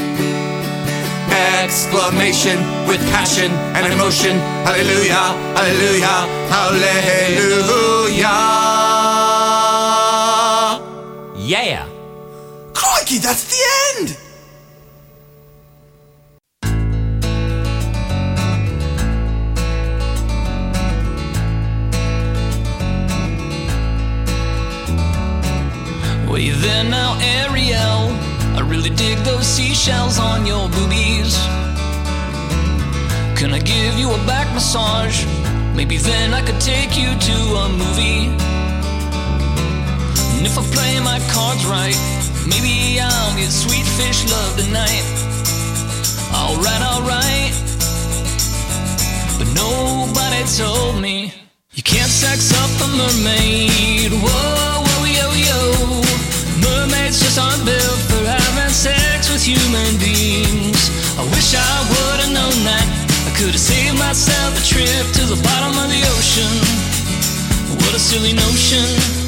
Exclamation 1.64 2.58
with 2.88 3.02
passion 3.10 3.52
and 3.74 3.92
emotion. 3.92 4.38
Hallelujah, 4.62 5.34
hallelujah, 5.58 6.28
hallelujah. 6.54 7.98
Crikey, 13.08 13.20
that's 13.20 13.46
the 13.46 13.62
end! 13.96 14.18
Well, 26.28 26.38
you 26.38 26.54
there 26.56 26.84
now, 26.84 27.18
Ariel. 27.22 28.12
I 28.58 28.62
really 28.68 28.90
dig 28.90 29.20
those 29.20 29.46
seashells 29.46 30.20
on 30.20 30.46
your 30.46 30.68
boobies. 30.68 31.38
Can 33.38 33.54
I 33.54 33.60
give 33.60 33.98
you 33.98 34.12
a 34.12 34.18
back 34.26 34.54
massage? 34.54 35.26
Maybe 35.76 35.96
then 35.96 36.34
I 36.34 36.42
could 36.42 36.60
take 36.60 36.98
you 36.98 37.16
to 37.18 37.34
a 37.56 37.70
movie. 37.70 38.28
And 40.36 40.46
if 40.46 40.58
I 40.58 40.64
play 40.74 41.00
my 41.00 41.20
cards 41.32 41.66
right, 41.66 41.96
maybe 42.50 43.00
I'll 43.00 43.36
get 43.36 43.52
sweet 43.52 43.86
fish 44.00 44.24
love 44.32 44.58
tonight. 44.58 45.06
Alright, 46.34 46.82
alright. 46.82 47.54
But 49.38 49.50
nobody 49.54 50.42
told 50.56 51.02
me 51.02 51.34
you 51.74 51.84
can't 51.84 52.10
sex 52.10 52.52
up 52.58 52.72
a 52.82 52.88
mermaid. 52.98 54.12
Whoa, 54.12 54.84
whoa, 54.88 55.04
yo, 55.06 55.28
yo. 55.36 55.62
Mermaids 56.64 57.20
just 57.20 57.38
aren't 57.38 57.64
built 57.66 58.02
for 58.10 58.24
having 58.26 58.74
sex 58.74 59.30
with 59.30 59.44
human 59.44 59.92
beings. 60.02 60.90
I 61.20 61.24
wish 61.36 61.54
I 61.54 61.74
would've 61.92 62.34
known 62.34 62.58
that. 62.66 62.86
I 63.28 63.32
could've 63.38 63.60
saved 63.60 64.00
myself 64.00 64.58
a 64.58 64.64
trip 64.66 65.06
to 65.20 65.24
the 65.30 65.40
bottom 65.44 65.78
of 65.78 65.88
the 65.90 66.02
ocean. 66.18 66.56
What 67.78 67.94
a 67.94 68.00
silly 68.00 68.34
notion. 68.34 69.27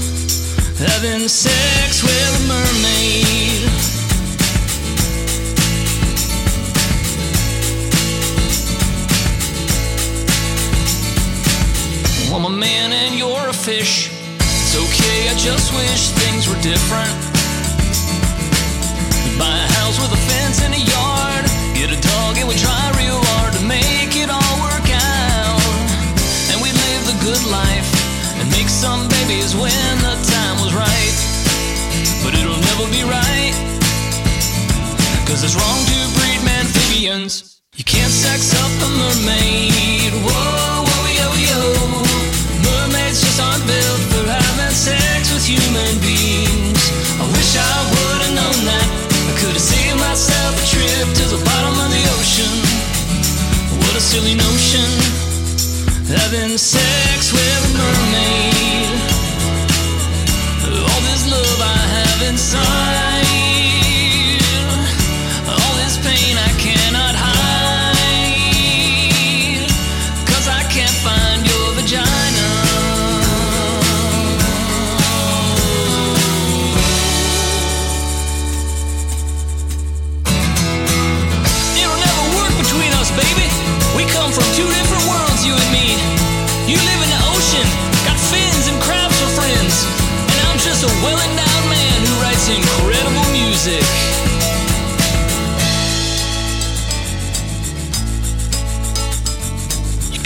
Having 0.80 1.28
sex 1.28 2.02
with 2.02 2.39
a 2.39 2.48
mermaid. 2.48 3.68
I'm 12.34 12.46
a 12.46 12.50
man 12.50 12.94
and 12.94 13.20
you're 13.20 13.50
a 13.50 13.54
fish. 13.54 14.10
It's 14.39 14.78
okay, 14.78 15.28
I 15.28 15.36
just 15.36 15.74
wish 15.76 16.12
things 16.12 16.48
were 16.48 16.56
different. 16.62 17.12
Buy 19.38 19.52
a 19.52 19.68
house 19.84 20.00
with 20.00 20.13
a 20.13 20.22
fence 20.32 20.63
and 20.63 20.74
a 20.74 20.80
yard. 20.80 21.44
Get 21.76 21.92
a 21.92 22.00
dog 22.00 22.38
and 22.38 22.48
we 22.48 22.56
try 22.56 22.80
real 22.96 23.20
hard 23.36 23.54
to 23.56 23.62
make 23.65 24.15
it 24.15 24.30
all 24.30 24.56
work 24.63 24.88
out. 24.96 25.60
And 26.56 26.62
we 26.63 26.72
live 26.72 27.04
the 27.06 27.20
good 27.26 27.52
life 27.52 27.99
make 28.60 28.67
some 28.67 29.08
babies 29.08 29.56
when 29.56 29.93
the 30.04 30.15
time 30.36 30.60
was 30.60 30.76
right. 30.76 31.15
But 32.24 32.36
it'll 32.36 32.60
never 32.69 32.86
be 32.91 33.08
right. 33.08 33.56
Cause 35.24 35.48
it's 35.48 35.56
wrong 35.56 35.80
to 35.88 35.98
breed 36.19 36.43
amphibians. 36.60 37.62
You 37.80 37.86
can't 37.86 38.12
sex 38.12 38.52
up 38.60 38.74
a 38.84 38.89
mermaid. 39.00 40.12
Whoa, 40.28 40.84
whoa, 40.89 41.04
yo, 41.19 41.28
yo. 41.48 41.62
Mermaids 42.67 43.24
just 43.24 43.39
aren't 43.39 43.63
built 43.63 44.02
for 44.12 44.28
having 44.28 44.76
sex 44.76 45.32
with 45.32 45.45
human 45.48 45.93
beings. 46.04 46.84
I 47.15 47.26
wish 47.32 47.52
I 47.56 47.76
would've 47.91 48.34
known 48.36 48.60
that. 48.67 48.88
I 49.30 49.34
could've 49.39 49.63
saved 49.72 50.00
myself 50.04 50.52
a 50.60 50.65
trip 50.67 51.08
to 51.15 51.26
the 51.32 51.39
bottom 51.48 51.76
of 51.80 51.89
the 51.95 52.04
ocean. 52.19 52.56
What 53.80 53.95
a 53.95 54.04
silly 54.04 54.36
notion. 54.36 55.29
Having 56.10 56.58
sex 56.58 57.32
with 57.32 57.65
a 57.65 57.78
mermaid. 57.78 59.00
All 60.65 61.02
this 61.02 61.30
love 61.30 61.62
I 61.62 61.78
have 61.93 62.30
inside. 62.30 62.99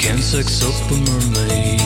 You 0.04 0.10
can't 0.10 0.22
sex 0.22 0.62
up 0.62 0.92
a 0.92 0.96
mermaid. 0.96 1.80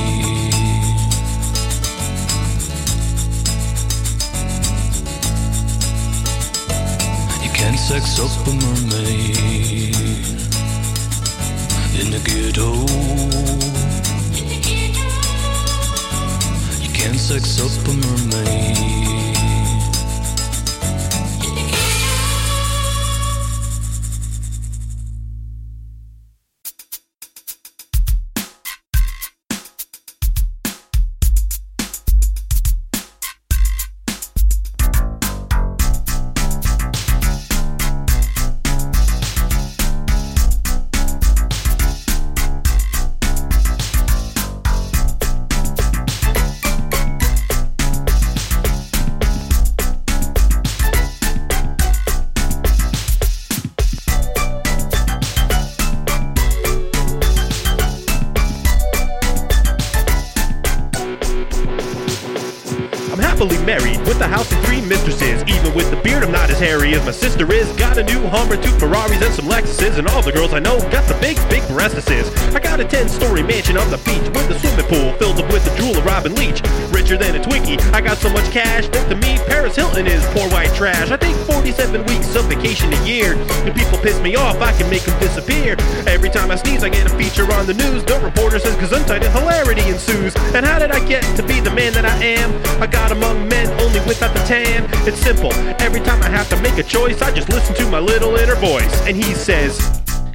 You 7.43 7.51
can't 7.53 7.77
sex 7.77 8.19
up 8.19 8.47
a 8.47 8.53
mermaid 8.53 9.37
in 11.93 12.09
the 12.09 12.19
ghetto. 12.25 12.73
You 16.81 16.89
can't 16.91 17.19
sex 17.19 17.59
up 17.61 17.87
a 17.87 17.93
mermaid. 17.93 19.06
Robin 76.17 76.33
Leach. 76.33 76.63
Richer 76.89 77.15
than 77.15 77.35
a 77.35 77.39
Twinkie. 77.39 77.77
I 77.93 78.01
got 78.01 78.17
so 78.17 78.27
much 78.33 78.49
cash 78.49 78.87
that 78.89 79.05
to 79.07 79.15
me, 79.21 79.37
Paris 79.45 79.75
Hilton 79.75 80.07
is 80.07 80.25
poor 80.33 80.49
white 80.49 80.73
trash. 80.73 81.11
I 81.11 81.17
take 81.17 81.35
47 81.45 82.03
weeks 82.09 82.33
of 82.33 82.45
vacation 82.45 82.91
a 82.91 83.05
year. 83.05 83.37
When 83.61 83.75
people 83.77 83.99
piss 83.99 84.19
me 84.21 84.35
off, 84.35 84.57
I 84.57 84.73
can 84.73 84.89
make 84.89 85.03
them 85.03 85.13
disappear. 85.19 85.77
Every 86.09 86.31
time 86.31 86.49
I 86.49 86.55
sneeze, 86.55 86.83
I 86.83 86.89
get 86.89 87.05
a 87.05 87.13
feature 87.13 87.45
on 87.53 87.67
the 87.67 87.75
news. 87.75 88.03
The 88.03 88.17
reporter 88.17 88.57
says, 88.57 88.73
tight 89.05 89.21
and 89.21 89.31
hilarity 89.31 89.85
ensues. 89.93 90.35
And 90.57 90.65
how 90.65 90.79
did 90.79 90.89
I 90.89 91.05
get 91.05 91.21
to 91.37 91.43
be 91.43 91.59
the 91.59 91.69
man 91.69 91.93
that 91.93 92.05
I 92.05 92.17
am? 92.41 92.49
I 92.81 92.87
got 92.87 93.11
among 93.11 93.47
men 93.47 93.69
only 93.79 94.01
without 94.09 94.33
the 94.33 94.41
tan. 94.49 94.89
It's 95.05 95.21
simple. 95.21 95.53
Every 95.77 96.01
time 96.01 96.23
I 96.23 96.29
have 96.29 96.49
to 96.49 96.59
make 96.65 96.79
a 96.79 96.83
choice, 96.83 97.21
I 97.21 97.29
just 97.29 97.49
listen 97.49 97.75
to 97.75 97.85
my 97.91 97.99
little 97.99 98.35
inner 98.37 98.55
voice. 98.55 99.05
And 99.05 99.15
he 99.15 99.35
says, 99.35 99.77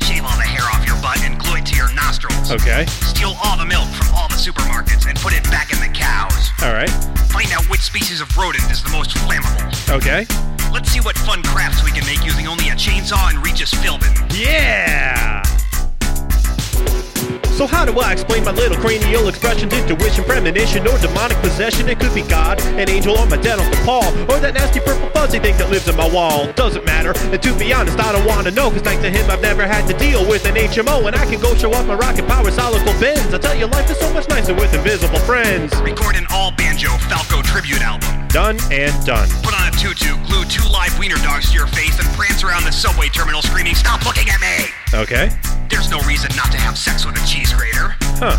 Shave 0.07 0.23
all 0.23 0.39
the 0.39 0.47
hair 0.47 0.63
off 0.63 0.87
your 0.87 1.01
butt 1.03 1.19
and 1.27 1.37
glue 1.41 1.57
it 1.57 1.67
to 1.67 1.75
your 1.75 1.93
nostrils. 1.93 2.53
Okay. 2.53 2.87
Steal 3.03 3.35
all 3.43 3.59
the 3.59 3.67
milk 3.67 3.89
from 3.99 4.12
supermarkets 4.43 5.07
and 5.07 5.17
put 5.21 5.33
it 5.33 5.45
back 5.45 5.73
in 5.73 5.79
the 5.79 5.87
cows. 5.97 6.51
Alright. 6.61 6.91
Find 7.31 7.53
out 7.53 7.65
which 7.71 7.81
species 7.81 8.21
of 8.21 8.37
rodent 8.37 8.69
is 8.73 8.83
the 8.83 8.91
most 8.91 9.11
flammable. 9.11 9.63
Okay. 9.89 10.27
Let's 10.73 10.91
see 10.91 10.99
what 11.01 11.17
fun 11.19 11.45
crafts 11.45 11.85
we 11.85 11.93
can 11.93 12.05
make 12.07 12.25
using 12.25 12.49
only 12.49 12.69
a 12.71 12.73
chainsaw 12.73 13.31
and 13.31 13.39
Regis 13.45 13.73
Philbin. 13.73 14.11
Yeah! 14.37 15.43
So 17.53 17.67
how 17.67 17.85
do 17.85 17.93
I 18.01 18.13
explain 18.13 18.45
my 18.45 18.51
little 18.51 18.79
cranial 18.79 19.29
expressions, 19.29 19.73
intuition, 19.75 20.25
premonition, 20.25 20.89
or 20.89 20.97
demonic 20.99 21.37
possession? 21.39 21.87
It 21.87 22.01
could 22.01 22.15
be 22.15 22.23
God, 22.23 22.59
an 22.81 22.89
angel, 22.89 23.17
or 23.17 23.27
my 23.27 23.37
dead 23.37 23.61
Uncle 23.61 23.85
Paul, 23.85 24.09
or 24.33 24.41
that 24.41 24.55
nasty 24.55 24.81
purple 24.81 25.11
fuzzy 25.11 25.39
thing 25.39 25.57
that 25.59 25.69
lives 25.69 25.87
in 25.87 25.95
my 25.95 26.09
wall. 26.09 26.51
Doesn't 26.55 26.85
matter, 26.87 27.13
and 27.29 27.43
to 27.43 27.55
be 27.59 27.73
honest, 27.73 28.01
I 28.01 28.13
don't 28.13 28.27
wanna 28.27 28.51
know, 28.53 28.71
cause 28.71 28.81
thanks 28.81 29.03
to 29.03 29.11
him 29.11 29.31
I've 29.31 29.43
never 29.43 29.67
had 29.67 29.87
to 29.87 29.95
deal 29.99 30.27
with 30.27 30.47
an 30.47 30.57
HMO, 30.57 31.07
and 31.07 31.15
I 31.15 31.27
can 31.27 31.41
go 31.41 31.55
show 31.55 31.73
off 31.75 31.87
my 31.87 31.95
rocket 31.95 32.27
power 32.27 32.51
solical 32.51 32.99
bins. 32.99 33.35
I 33.35 33.39
tell 33.39 33.55
you, 33.55 33.67
life 33.67 33.91
is 33.91 33.99
so 33.99 34.11
much 34.15 34.29
nicer 34.31 34.55
with 34.55 34.73
invisible 34.73 35.21
friends. 35.21 35.77
Record 35.83 36.17
an 36.17 36.27
all 36.33 36.53
banjo 36.53 36.89
Falco 37.13 37.43
tribute 37.43 37.83
album. 37.83 38.09
Done 38.29 38.57
and 38.73 38.97
done. 39.05 39.29
Put 39.45 39.53
on 39.53 39.69
a 39.69 39.73
tutu, 39.77 40.17
glue 40.25 40.45
two 40.47 40.67
live 40.73 40.99
wiener 40.99 41.21
dogs 41.21 41.53
to 41.53 41.55
your 41.55 41.69
face, 41.69 42.01
and 42.01 42.09
prance 42.17 42.43
around 42.43 42.65
the 42.65 42.73
subway 42.73 43.09
terminal 43.09 43.43
screaming, 43.43 43.75
Stop 43.75 44.07
looking 44.07 44.29
at 44.33 44.41
me! 44.41 44.73
Okay. 44.95 45.29
There's 45.69 45.91
no 45.91 46.01
reason 46.09 46.31
not 46.37 46.53
to 46.53 46.59
have 46.59 46.77
sex 46.77 47.05
with 47.05 47.17
a 47.17 47.27
cheese 47.27 47.42
Huh. 48.25 48.39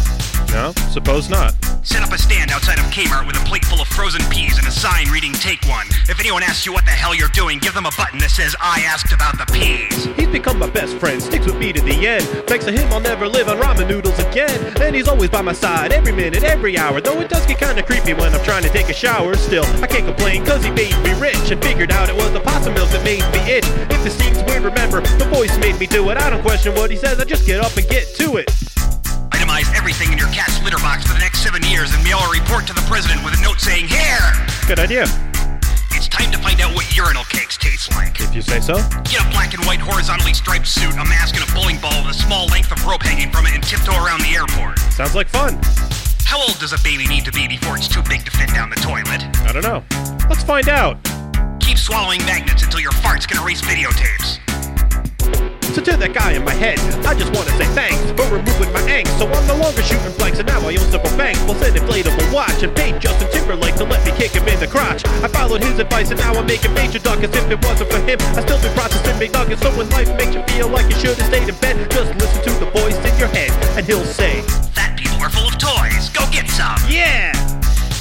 No, 0.53 0.71
suppose 0.91 1.29
not. 1.29 1.53
Set 1.83 2.03
up 2.03 2.13
a 2.13 2.17
stand 2.17 2.51
outside 2.51 2.79
of 2.79 2.85
Kmart 2.85 3.27
with 3.27 3.35
a 3.35 3.43
plate 3.43 3.65
full 3.65 3.81
of 3.81 3.87
frozen 3.87 4.21
peas 4.29 4.57
and 4.57 4.65
a 4.65 4.71
sign 4.71 5.09
reading 5.09 5.33
Take 5.33 5.65
One. 5.67 5.87
If 6.07 6.19
anyone 6.21 6.43
asks 6.43 6.65
you 6.65 6.71
what 6.71 6.85
the 6.85 6.91
hell 6.91 7.13
you're 7.13 7.33
doing, 7.35 7.59
give 7.59 7.73
them 7.73 7.85
a 7.85 7.91
button 7.97 8.19
that 8.19 8.29
says 8.29 8.55
I 8.61 8.81
asked 8.85 9.11
about 9.11 9.37
the 9.37 9.51
peas. 9.51 10.05
He's 10.15 10.29
become 10.29 10.59
my 10.59 10.69
best 10.69 10.95
friend, 10.97 11.21
sticks 11.21 11.47
with 11.47 11.57
me 11.57 11.73
to 11.73 11.81
the 11.81 12.07
end. 12.07 12.23
Thanks 12.47 12.65
to 12.65 12.71
him, 12.71 12.87
I'll 12.93 13.01
never 13.01 13.27
live 13.27 13.49
on 13.49 13.57
ramen 13.57 13.89
noodles 13.89 14.17
again. 14.19 14.77
And 14.79 14.95
he's 14.95 15.07
always 15.09 15.29
by 15.31 15.41
my 15.41 15.53
side, 15.53 15.91
every 15.91 16.13
minute, 16.13 16.43
every 16.43 16.77
hour. 16.77 17.01
Though 17.01 17.19
it 17.19 17.29
does 17.29 17.45
get 17.45 17.57
kinda 17.59 17.83
creepy 17.83 18.13
when 18.13 18.33
I'm 18.33 18.45
trying 18.45 18.63
to 18.63 18.69
take 18.69 18.89
a 18.89 18.93
shower. 18.93 19.35
Still, 19.35 19.65
I 19.83 19.87
can't 19.87 20.05
complain, 20.05 20.45
cause 20.45 20.63
he 20.63 20.69
made 20.69 20.95
me 21.03 21.13
rich 21.19 21.51
and 21.51 21.61
figured 21.61 21.91
out 21.91 22.07
it 22.07 22.15
was 22.15 22.31
the 22.31 22.39
possum 22.39 22.75
milk 22.75 22.89
that 22.91 23.03
made 23.03 23.25
me 23.33 23.39
itch. 23.51 23.65
If 23.89 24.05
it 24.05 24.11
seems 24.11 24.37
weird, 24.43 24.63
remember, 24.63 25.01
the 25.01 25.25
voice 25.33 25.57
made 25.57 25.77
me 25.79 25.87
do 25.87 26.09
it. 26.11 26.17
I 26.17 26.29
don't 26.29 26.43
question 26.43 26.73
what 26.75 26.91
he 26.91 26.95
says, 26.95 27.19
I 27.19 27.25
just 27.25 27.45
get 27.45 27.59
up 27.59 27.75
and 27.75 27.89
get 27.89 28.15
to 28.17 28.37
it. 28.37 28.72
Itemize 29.43 29.75
everything 29.75 30.13
in 30.13 30.17
your 30.17 30.29
cat's 30.29 30.63
litter 30.63 30.77
box 30.77 31.03
for 31.03 31.11
the 31.11 31.19
next 31.19 31.43
seven 31.43 31.61
years 31.63 31.93
and 31.93 32.01
mail 32.01 32.17
a 32.19 32.31
report 32.31 32.65
to 32.65 32.71
the 32.71 32.83
president 32.87 33.25
with 33.25 33.35
a 33.37 33.41
note 33.43 33.59
saying, 33.59 33.91
Here! 33.91 34.31
Good 34.67 34.79
idea. 34.79 35.03
It's 35.91 36.07
time 36.07 36.31
to 36.31 36.39
find 36.39 36.61
out 36.61 36.73
what 36.73 36.87
urinal 36.95 37.25
cakes 37.25 37.57
taste 37.57 37.91
like. 37.91 38.21
If 38.21 38.33
you 38.33 38.41
say 38.41 38.61
so. 38.61 38.75
Get 39.03 39.19
a 39.19 39.27
black 39.35 39.53
and 39.53 39.59
white 39.65 39.81
horizontally 39.81 40.33
striped 40.33 40.65
suit, 40.65 40.93
a 40.93 41.03
mask, 41.11 41.35
and 41.35 41.43
a 41.43 41.53
bowling 41.53 41.75
ball 41.83 41.91
with 42.07 42.15
a 42.15 42.19
small 42.23 42.47
length 42.55 42.71
of 42.71 42.79
rope 42.87 43.03
hanging 43.03 43.31
from 43.33 43.45
it 43.45 43.53
and 43.53 43.61
tiptoe 43.61 43.91
around 43.91 44.21
the 44.21 44.31
airport. 44.31 44.79
Sounds 44.95 45.13
like 45.13 45.27
fun. 45.27 45.59
How 46.23 46.39
old 46.39 46.57
does 46.63 46.71
a 46.71 46.79
baby 46.79 47.05
need 47.07 47.25
to 47.25 47.31
be 47.33 47.45
before 47.45 47.75
it's 47.75 47.89
too 47.89 48.01
big 48.07 48.23
to 48.23 48.31
fit 48.31 48.47
down 48.47 48.69
the 48.69 48.79
toilet? 48.79 49.27
I 49.43 49.51
don't 49.51 49.67
know. 49.67 49.83
Let's 50.31 50.43
find 50.43 50.69
out. 50.69 51.03
Keep 51.59 51.77
swallowing 51.77 52.23
magnets 52.23 52.63
until 52.63 52.79
your 52.79 52.95
farts 53.03 53.27
can 53.27 53.43
erase 53.43 53.59
videotapes. 53.59 54.39
So 55.73 55.81
to 55.81 55.97
that 55.97 56.13
guy 56.13 56.37
in 56.37 56.45
my 56.45 56.53
head, 56.53 56.77
I 57.01 57.17
just 57.17 57.33
want 57.33 57.49
to 57.49 57.53
say 57.57 57.65
thanks 57.73 57.97
for 58.13 58.29
removing 58.29 58.69
my 58.69 58.85
angst. 58.85 59.17
So 59.17 59.25
I'm 59.25 59.41
no 59.49 59.57
longer 59.57 59.81
shooting 59.81 60.13
blanks, 60.21 60.37
and 60.37 60.45
now 60.45 60.61
I 60.61 60.77
own 60.77 60.85
several 60.93 61.09
banks. 61.17 61.41
We'll 61.49 61.57
send 61.57 61.73
inflatable 61.73 62.29
watch 62.29 62.61
and 62.61 62.69
paid 62.77 63.01
Justin 63.01 63.25
Timberlake 63.33 63.73
to 63.81 63.85
let 63.89 64.05
me 64.05 64.13
kick 64.13 64.37
him 64.37 64.45
in 64.45 64.61
the 64.61 64.69
crotch. 64.69 65.01
I 65.25 65.27
followed 65.33 65.65
his 65.65 65.81
advice, 65.81 66.13
and 66.13 66.21
now 66.21 66.37
I'm 66.37 66.45
making 66.45 66.77
major 66.77 67.01
duckets. 67.01 67.33
If 67.33 67.49
it 67.49 67.57
wasn't 67.65 67.89
for 67.89 67.97
him, 68.05 68.21
I'd 68.37 68.45
still 68.45 68.61
be 68.61 68.69
processing 68.77 69.17
big 69.17 69.33
nuggets. 69.33 69.65
So 69.65 69.73
when 69.73 69.89
life 69.89 70.13
makes 70.13 70.37
you 70.37 70.45
feel 70.53 70.69
like 70.69 70.85
you 70.93 70.97
should 71.01 71.17
have 71.17 71.25
stayed 71.25 71.49
in 71.49 71.57
bed, 71.57 71.89
just 71.89 72.13
listen 72.21 72.37
to 72.45 72.53
the 72.61 72.69
voice 72.69 73.01
in 73.01 73.13
your 73.17 73.33
head, 73.33 73.49
and 73.73 73.81
he'll 73.81 74.05
say, 74.05 74.45
Fat 74.77 74.93
people 74.93 75.17
are 75.25 75.33
full 75.33 75.49
of 75.49 75.57
toys. 75.57 76.13
Go 76.13 76.21
get 76.29 76.45
some. 76.53 76.77
Yeah! 76.85 77.33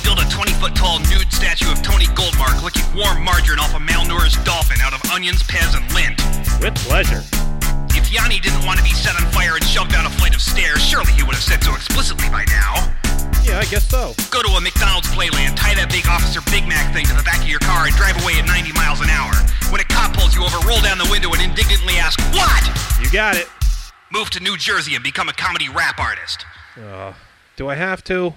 Build 0.04 0.20
a 0.20 0.28
20 0.28 0.52
foot 0.60 0.76
tall 0.76 1.00
nude 1.08 1.32
statue 1.32 1.72
of 1.72 1.80
Tony 1.80 2.04
Goldmark 2.12 2.60
licking 2.60 2.84
warm 2.92 3.24
margarine 3.24 3.64
off 3.64 3.72
a 3.72 3.80
malnourished 3.80 4.44
dolphin 4.44 4.76
out 4.84 4.92
of 4.92 5.00
onions, 5.08 5.40
pez, 5.48 5.72
and 5.72 5.88
lint. 5.96 6.20
With 6.60 6.76
pleasure. 6.84 7.24
If 8.12 8.20
Yanni 8.20 8.40
didn't 8.40 8.66
want 8.66 8.76
to 8.76 8.84
be 8.84 8.92
set 8.92 9.16
on 9.16 9.24
fire 9.32 9.56
and 9.56 9.64
shoved 9.64 9.90
down 9.92 10.04
a 10.04 10.10
flight 10.10 10.34
of 10.34 10.42
stairs, 10.42 10.84
surely 10.84 11.12
he 11.12 11.22
would 11.22 11.34
have 11.34 11.42
said 11.42 11.64
so 11.64 11.74
explicitly 11.74 12.28
by 12.28 12.44
now. 12.44 12.92
Yeah, 13.40 13.56
I 13.56 13.64
guess 13.64 13.88
so. 13.88 14.12
Go 14.28 14.42
to 14.42 14.52
a 14.52 14.60
McDonald's 14.60 15.08
playland, 15.08 15.56
tie 15.56 15.72
that 15.80 15.88
big 15.88 16.04
Officer 16.06 16.44
Big 16.52 16.68
Mac 16.68 16.92
thing 16.92 17.06
to 17.06 17.16
the 17.16 17.22
back 17.24 17.40
of 17.40 17.48
your 17.48 17.64
car, 17.64 17.88
and 17.88 17.96
drive 17.96 18.20
away 18.20 18.36
at 18.36 18.44
90 18.44 18.76
miles 18.76 19.00
an 19.00 19.08
hour. 19.08 19.32
When 19.72 19.80
a 19.80 19.88
cop 19.88 20.12
pulls 20.12 20.36
you 20.36 20.44
over, 20.44 20.60
roll 20.68 20.84
down 20.84 21.00
the 21.00 21.08
window 21.08 21.32
and 21.32 21.40
indignantly 21.40 21.96
ask, 21.96 22.20
What? 22.36 22.60
You 23.00 23.08
got 23.08 23.40
it. 23.40 23.48
Move 24.12 24.28
to 24.36 24.44
New 24.44 24.60
Jersey 24.60 24.94
and 24.94 25.02
become 25.02 25.32
a 25.32 25.32
comedy 25.32 25.72
rap 25.72 25.98
artist. 25.98 26.44
Uh, 26.76 27.14
do 27.56 27.72
I 27.72 27.76
have 27.80 28.04
to? 28.12 28.34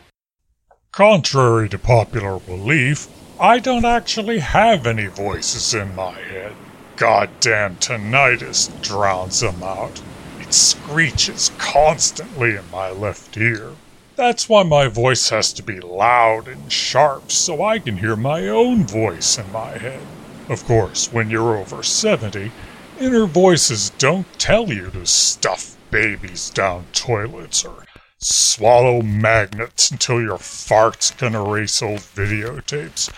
Contrary 0.95 1.67
to 1.67 1.78
popular 1.78 2.39
belief, 2.39 3.11
I 3.41 3.59
don't 3.59 3.84
actually 3.84 4.39
have 4.39 4.88
any 4.88 5.07
voices 5.07 5.76
in 5.76 5.93
my 5.95 6.15
head. 6.15 6.55
Goddamn 6.97 7.75
tinnitus 7.77 8.69
drowns 8.81 9.41
them 9.41 9.61
out. 9.61 10.01
It 10.39 10.53
screeches 10.53 11.51
constantly 11.57 12.55
in 12.55 12.69
my 12.71 12.89
left 12.89 13.35
ear. 13.37 13.71
That's 14.15 14.47
why 14.47 14.63
my 14.63 14.87
voice 14.87 15.29
has 15.29 15.51
to 15.53 15.63
be 15.63 15.81
loud 15.81 16.47
and 16.47 16.71
sharp 16.71 17.31
so 17.31 17.61
I 17.61 17.79
can 17.79 17.97
hear 17.97 18.15
my 18.15 18.47
own 18.47 18.85
voice 18.85 19.37
in 19.37 19.51
my 19.51 19.77
head. 19.77 20.01
Of 20.47 20.63
course, 20.65 21.11
when 21.11 21.29
you're 21.29 21.57
over 21.57 21.83
70, 21.83 22.51
inner 22.99 23.25
voices 23.25 23.89
don't 23.97 24.27
tell 24.39 24.69
you 24.71 24.89
to 24.91 25.05
stuff 25.05 25.75
babies 25.91 26.49
down 26.49 26.85
toilets 26.93 27.65
or 27.65 27.85
swallow 28.19 29.01
magnets 29.01 29.91
until 29.91 30.21
your 30.21 30.37
farts 30.37 31.15
can 31.17 31.35
erase 31.35 31.81
old 31.81 31.99
videotapes. 31.99 33.11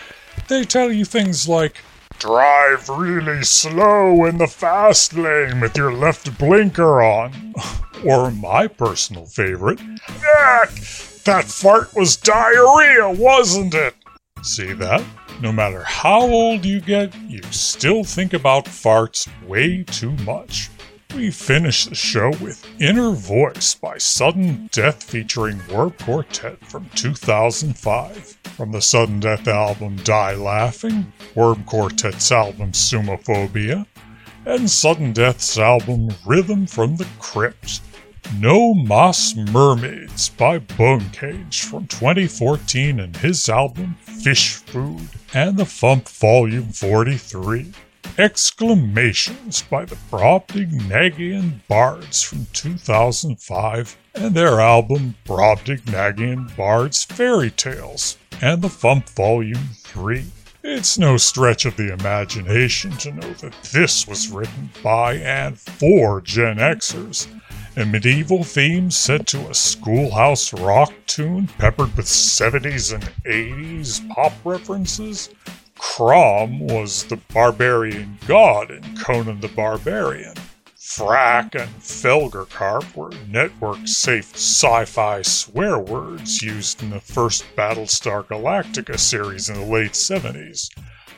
They 0.48 0.64
tell 0.64 0.90
you 0.90 1.04
things 1.04 1.48
like, 1.48 1.76
drive 2.18 2.88
really 2.88 3.42
slow 3.42 4.24
in 4.24 4.38
the 4.38 4.46
fast 4.46 5.14
lane 5.14 5.60
with 5.60 5.76
your 5.76 5.92
left 5.92 6.36
blinker 6.38 7.02
on. 7.02 7.54
Or 8.04 8.30
my 8.30 8.68
personal 8.68 9.26
favorite, 9.26 9.80
that, 11.24 11.44
fart 11.46 11.92
was 11.96 12.16
diarrhea, 12.16 13.10
wasn't 13.10 13.74
it? 13.74 13.96
See 14.44 14.72
that? 14.74 15.02
No 15.40 15.50
matter 15.50 15.82
how 15.82 16.20
old 16.20 16.64
you 16.64 16.80
get, 16.80 17.12
you 17.22 17.42
still 17.50 18.04
think 18.04 18.34
about 18.34 18.66
farts 18.66 19.28
way 19.48 19.82
too 19.82 20.12
much. 20.24 20.70
We 21.14 21.30
finish 21.30 21.86
the 21.86 21.94
show 21.94 22.28
with 22.40 22.66
Inner 22.78 23.12
Voice 23.12 23.74
by 23.74 23.96
Sudden 23.96 24.68
Death 24.70 25.02
featuring 25.02 25.60
Worm 25.68 25.92
Quartet 25.92 26.64
from 26.66 26.90
2005. 26.94 28.38
From 28.44 28.72
the 28.72 28.82
Sudden 28.82 29.18
Death 29.18 29.48
album 29.48 29.96
Die 30.04 30.34
Laughing, 30.34 31.10
Worm 31.34 31.64
Quartet's 31.64 32.30
album 32.30 32.72
Sumophobia, 32.72 33.86
and 34.44 34.70
Sudden 34.70 35.12
Death's 35.14 35.58
album 35.58 36.10
Rhythm 36.26 36.66
from 36.66 36.96
the 36.96 37.08
Crypt. 37.18 37.80
No 38.38 38.74
Moss 38.74 39.34
Mermaids 39.34 40.28
by 40.28 40.58
Bonecage 40.58 41.62
from 41.62 41.86
2014 41.86 43.00
and 43.00 43.16
his 43.16 43.48
album 43.48 43.96
Fish 44.02 44.56
Food, 44.56 45.08
and 45.32 45.56
the 45.56 45.64
Fump 45.64 46.06
Volume 46.06 46.68
43. 46.68 47.72
Exclamations 48.18 49.62
by 49.70 49.84
the 49.84 49.96
Brobdingnagian 50.10 51.60
Bards 51.68 52.20
from 52.20 52.48
2005 52.52 53.96
and 54.16 54.34
their 54.34 54.60
album 54.60 55.14
Brobdingnagian 55.24 56.56
Bards 56.56 57.04
Fairy 57.04 57.52
Tales 57.52 58.18
and 58.42 58.60
the 58.60 58.66
Fump 58.66 59.08
Volume 59.10 59.68
3. 59.72 60.24
It's 60.64 60.98
no 60.98 61.16
stretch 61.16 61.64
of 61.64 61.76
the 61.76 61.92
imagination 61.92 62.90
to 62.96 63.12
know 63.12 63.32
that 63.34 63.54
this 63.72 64.08
was 64.08 64.32
written 64.32 64.70
by 64.82 65.14
and 65.14 65.56
for 65.56 66.20
Gen 66.20 66.56
Xers. 66.56 67.28
A 67.76 67.86
medieval 67.86 68.42
theme 68.42 68.90
set 68.90 69.28
to 69.28 69.48
a 69.48 69.54
schoolhouse 69.54 70.52
rock 70.52 70.92
tune 71.06 71.46
peppered 71.58 71.96
with 71.96 72.06
70s 72.06 72.92
and 72.92 73.04
80s 73.24 74.08
pop 74.08 74.32
references. 74.44 75.30
Crom 75.78 76.60
was 76.60 77.04
the 77.04 77.16
barbarian 77.32 78.18
god 78.26 78.70
in 78.70 78.96
Conan 78.96 79.40
the 79.40 79.48
Barbarian. 79.48 80.34
Frack 80.76 81.54
and 81.54 81.70
Felgercarb 81.80 82.96
were 82.96 83.12
network 83.28 83.86
safe 83.86 84.34
sci 84.34 84.84
fi 84.84 85.22
swear 85.22 85.78
words 85.78 86.42
used 86.42 86.82
in 86.82 86.90
the 86.90 87.00
first 87.00 87.44
Battlestar 87.56 88.24
Galactica 88.24 88.98
series 88.98 89.48
in 89.48 89.54
the 89.54 89.64
late 89.64 89.92
70s. 89.92 90.68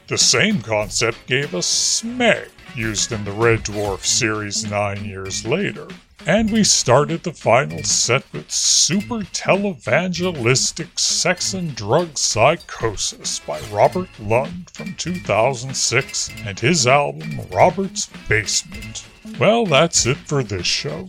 The 0.08 0.18
same 0.18 0.60
concept 0.60 1.26
gave 1.26 1.54
us 1.54 2.02
Smeg, 2.02 2.50
used 2.74 3.12
in 3.12 3.24
the 3.24 3.32
Red 3.32 3.60
Dwarf 3.60 4.04
series 4.04 4.68
nine 4.70 5.04
years 5.04 5.46
later. 5.46 5.88
And 6.26 6.50
we 6.50 6.64
started 6.64 7.22
the 7.22 7.32
final 7.32 7.82
set 7.82 8.30
with 8.32 8.50
Super 8.50 9.20
Televangelistic 9.20 10.98
Sex 10.98 11.54
and 11.54 11.74
Drug 11.74 12.18
Psychosis 12.18 13.40
by 13.40 13.58
Robert 13.72 14.10
Lund 14.20 14.70
from 14.70 14.94
2006 14.96 16.30
and 16.44 16.60
his 16.60 16.86
album 16.86 17.40
Robert's 17.50 18.10
Basement. 18.28 19.06
Well, 19.38 19.64
that's 19.64 20.04
it 20.04 20.18
for 20.18 20.42
this 20.42 20.66
show. 20.66 21.08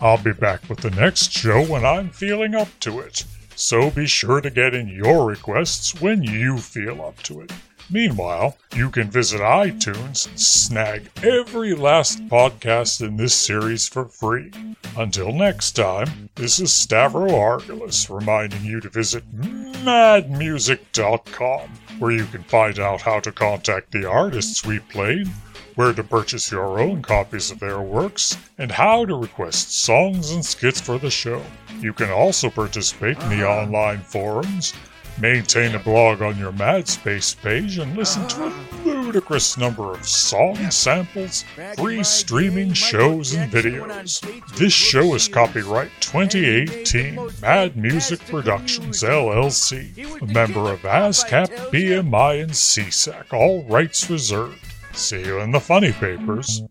I'll 0.00 0.22
be 0.22 0.32
back 0.32 0.68
with 0.70 0.80
the 0.80 0.90
next 0.90 1.32
show 1.32 1.62
when 1.62 1.84
I'm 1.84 2.08
feeling 2.08 2.54
up 2.54 2.68
to 2.80 3.00
it. 3.00 3.24
So 3.54 3.90
be 3.90 4.06
sure 4.06 4.40
to 4.40 4.50
get 4.50 4.74
in 4.74 4.88
your 4.88 5.26
requests 5.26 6.00
when 6.00 6.22
you 6.22 6.56
feel 6.58 7.02
up 7.02 7.22
to 7.24 7.42
it. 7.42 7.52
Meanwhile, 7.88 8.58
you 8.74 8.90
can 8.90 9.08
visit 9.08 9.40
iTunes 9.40 10.26
and 10.26 10.40
snag 10.40 11.08
every 11.22 11.72
last 11.72 12.18
podcast 12.26 13.00
in 13.00 13.16
this 13.16 13.32
series 13.32 13.86
for 13.86 14.06
free. 14.06 14.50
Until 14.96 15.32
next 15.32 15.70
time, 15.72 16.30
this 16.34 16.58
is 16.58 16.70
Stavro 16.70 17.30
Argelis 17.30 18.10
reminding 18.10 18.64
you 18.64 18.80
to 18.80 18.88
visit 18.88 19.22
madmusic.com, 19.36 21.70
where 22.00 22.10
you 22.10 22.26
can 22.26 22.42
find 22.42 22.80
out 22.80 23.02
how 23.02 23.20
to 23.20 23.30
contact 23.30 23.92
the 23.92 24.04
artists 24.04 24.66
we 24.66 24.80
played, 24.80 25.28
where 25.76 25.92
to 25.92 26.02
purchase 26.02 26.50
your 26.50 26.80
own 26.80 27.02
copies 27.02 27.52
of 27.52 27.60
their 27.60 27.80
works, 27.80 28.36
and 28.58 28.72
how 28.72 29.04
to 29.04 29.14
request 29.14 29.82
songs 29.82 30.32
and 30.32 30.44
skits 30.44 30.80
for 30.80 30.98
the 30.98 31.10
show. 31.10 31.40
You 31.78 31.92
can 31.92 32.10
also 32.10 32.50
participate 32.50 33.20
in 33.20 33.28
the 33.28 33.48
online 33.48 34.00
forums 34.00 34.74
maintain 35.20 35.74
a 35.74 35.78
blog 35.78 36.22
on 36.22 36.38
your 36.38 36.52
MadSpace 36.52 37.36
page, 37.40 37.78
and 37.78 37.96
listen 37.96 38.26
to 38.28 38.46
a 38.46 38.52
ludicrous 38.84 39.56
number 39.56 39.92
of 39.92 40.06
song 40.06 40.56
samples, 40.70 41.44
free 41.76 42.02
streaming 42.02 42.72
shows, 42.72 43.34
and 43.34 43.50
videos. 43.50 44.20
This 44.56 44.72
show 44.72 45.14
is 45.14 45.28
copyright 45.28 45.90
2018 46.00 47.18
Mad 47.40 47.76
Music 47.76 48.20
Productions 48.26 49.02
LLC, 49.02 50.20
a 50.20 50.26
member 50.26 50.72
of 50.72 50.80
ASCAP, 50.82 51.48
BMI, 51.70 52.42
and 52.42 52.52
CSAC, 52.52 53.32
all 53.32 53.64
rights 53.64 54.10
reserved. 54.10 54.58
See 54.92 55.24
you 55.24 55.40
in 55.40 55.50
the 55.50 55.60
funny 55.60 55.92
papers. 55.92 56.62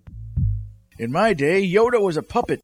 In 0.97 1.11
my 1.11 1.33
day, 1.33 1.61
Yoda 1.65 2.01
was 2.01 2.17
a 2.17 2.23
puppet. 2.23 2.61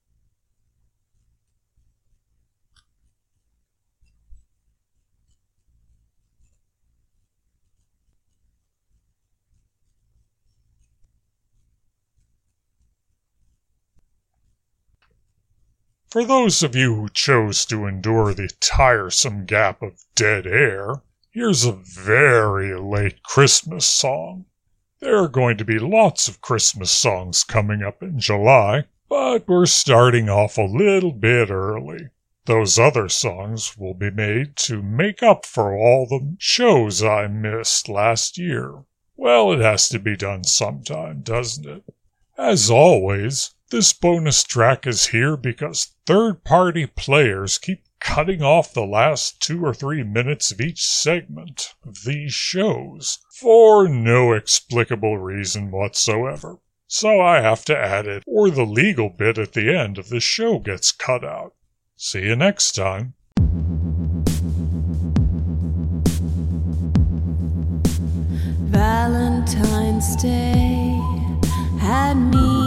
For 16.12 16.26
those 16.26 16.62
of 16.62 16.76
you 16.76 16.93
who 16.93 17.07
chose 17.07 17.66
to 17.68 17.86
endure 17.86 18.34
the 18.34 18.49
tiresome 18.59 19.45
gap 19.45 19.82
of 19.82 20.03
dead 20.14 20.45
air, 20.45 21.03
here's 21.30 21.64
a 21.64 21.72
very 21.72 22.78
late 22.78 23.24
Christmas 23.24 23.86
song. 23.86 24.43
There 24.99 25.16
are 25.16 25.30
going 25.30 25.55
to 25.55 25.64
be 25.64 25.80
lots 25.80 26.28
of 26.28 26.41
Christmas 26.41 26.91
songs 26.91 27.45
coming 27.45 27.82
up 27.82 28.03
in 28.03 28.20
July, 28.20 28.84
but 29.07 29.47
we're 29.47 29.66
starting 29.66 30.28
off 30.28 30.57
a 30.57 30.64
little 30.64 31.14
bit 31.14 31.49
early. 31.49 32.09
Those 32.43 32.78
other 32.78 33.07
songs 33.07 33.78
will 33.78 33.93
be 33.93 34.12
made 34.12 34.57
to 34.68 34.84
make 34.84 35.24
up 35.24 35.45
for 35.45 35.78
all 35.78 36.07
the 36.07 36.36
shows 36.39 37.01
I 37.01 37.28
missed 37.28 37.88
last 37.88 38.38
year. 38.38 38.84
Well, 39.16 39.53
it 39.53 39.62
has 39.62 39.88
to 39.88 39.97
be 39.97 40.18
done 40.18 40.43
sometime, 40.43 41.22
doesn't 41.22 41.66
it? 41.66 41.84
As 42.38 42.70
always, 42.70 43.55
this 43.72 43.93
bonus 43.93 44.43
track 44.43 44.86
is 44.86 45.07
here 45.07 45.38
because 45.38 45.95
third 46.05 46.43
party 46.43 46.86
players 46.86 47.57
keep 47.57 47.86
cutting 48.01 48.41
off 48.43 48.74
the 48.74 48.86
last 48.86 49.41
two 49.41 49.63
or 49.63 49.74
three 49.74 50.03
minutes 50.03 50.51
of 50.51 50.59
each 50.59 50.86
segment 50.86 51.74
of 51.86 51.95
these 52.05 52.34
shows 52.34 53.19
for 53.39 53.88
no 53.88 54.34
explicable 54.34 55.17
reason 55.17 55.72
whatsoever. 55.72 56.57
So 56.88 57.22
I 57.22 57.39
have 57.39 57.63
to 57.65 57.78
add 57.78 58.05
it, 58.05 58.24
or 58.28 58.49
the 58.49 58.65
legal 58.65 59.09
bit 59.09 59.38
at 59.38 59.53
the 59.53 59.74
end 59.74 59.97
of 59.97 60.09
the 60.09 60.19
show 60.19 60.59
gets 60.59 60.91
cut 60.91 61.24
out. 61.24 61.53
See 61.95 62.24
you 62.24 62.36
next 62.36 62.74
time. 62.74 63.13
Valentine's 68.69 70.15
Day 70.17 70.99
had 71.80 72.15
me 72.15 72.61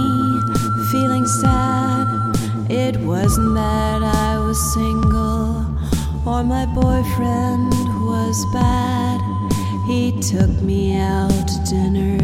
feeling 1.25 1.27
sad. 1.27 2.71
It 2.71 2.97
wasn't 3.01 3.55
that 3.55 4.03
I 4.03 4.39
was 4.39 4.59
single 4.75 5.67
or 6.27 6.43
my 6.43 6.67
boyfriend 6.67 7.73
was 8.07 8.45
bad. 8.53 9.21
He 9.87 10.13
took 10.21 10.51
me 10.63 10.97
out 10.97 11.31
to 11.31 11.71
dinner, 11.71 12.19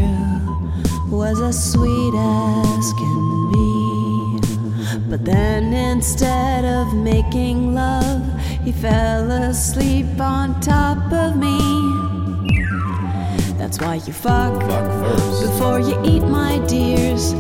was 1.08 1.40
as 1.40 1.72
sweet 1.72 2.14
as 2.14 2.92
can 2.94 3.50
be. 3.52 4.40
But 5.08 5.24
then 5.24 5.72
instead 5.72 6.64
of 6.64 6.94
making 6.94 7.74
love, 7.74 8.22
he 8.64 8.72
fell 8.72 9.30
asleep 9.30 10.20
on 10.20 10.58
top 10.60 11.12
of 11.12 11.36
me. 11.36 11.58
That's 13.58 13.78
why 13.78 13.96
you 13.96 14.12
fuck, 14.12 14.58
before 15.42 15.80
you 15.80 16.00
eat, 16.04 16.22
my 16.22 16.58
dears. 16.66 17.34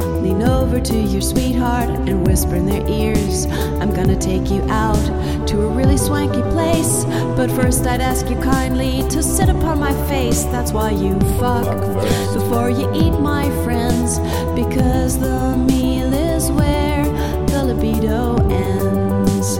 To 0.84 0.96
your 0.96 1.20
sweetheart 1.20 1.90
and 2.08 2.26
whisper 2.26 2.56
in 2.56 2.66
their 2.66 2.84
ears. 2.88 3.44
I'm 3.80 3.94
gonna 3.94 4.16
take 4.16 4.50
you 4.50 4.60
out 4.62 4.98
to 5.46 5.60
a 5.60 5.68
really 5.68 5.96
swanky 5.96 6.42
place. 6.50 7.04
But 7.36 7.48
first, 7.50 7.86
I'd 7.86 8.00
ask 8.00 8.28
you 8.28 8.36
kindly 8.36 9.06
to 9.10 9.22
sit 9.22 9.48
upon 9.50 9.78
my 9.78 9.92
face. 10.08 10.44
That's 10.44 10.72
why 10.72 10.90
you 10.90 11.20
fuck, 11.38 11.68
before 12.32 12.70
you 12.70 12.90
eat, 12.92 13.12
my 13.20 13.50
friends. 13.62 14.18
Because 14.56 15.18
the 15.20 15.54
meal 15.56 16.12
is 16.12 16.50
where 16.50 17.04
the 17.46 17.62
libido 17.62 18.36
ends. 18.50 19.58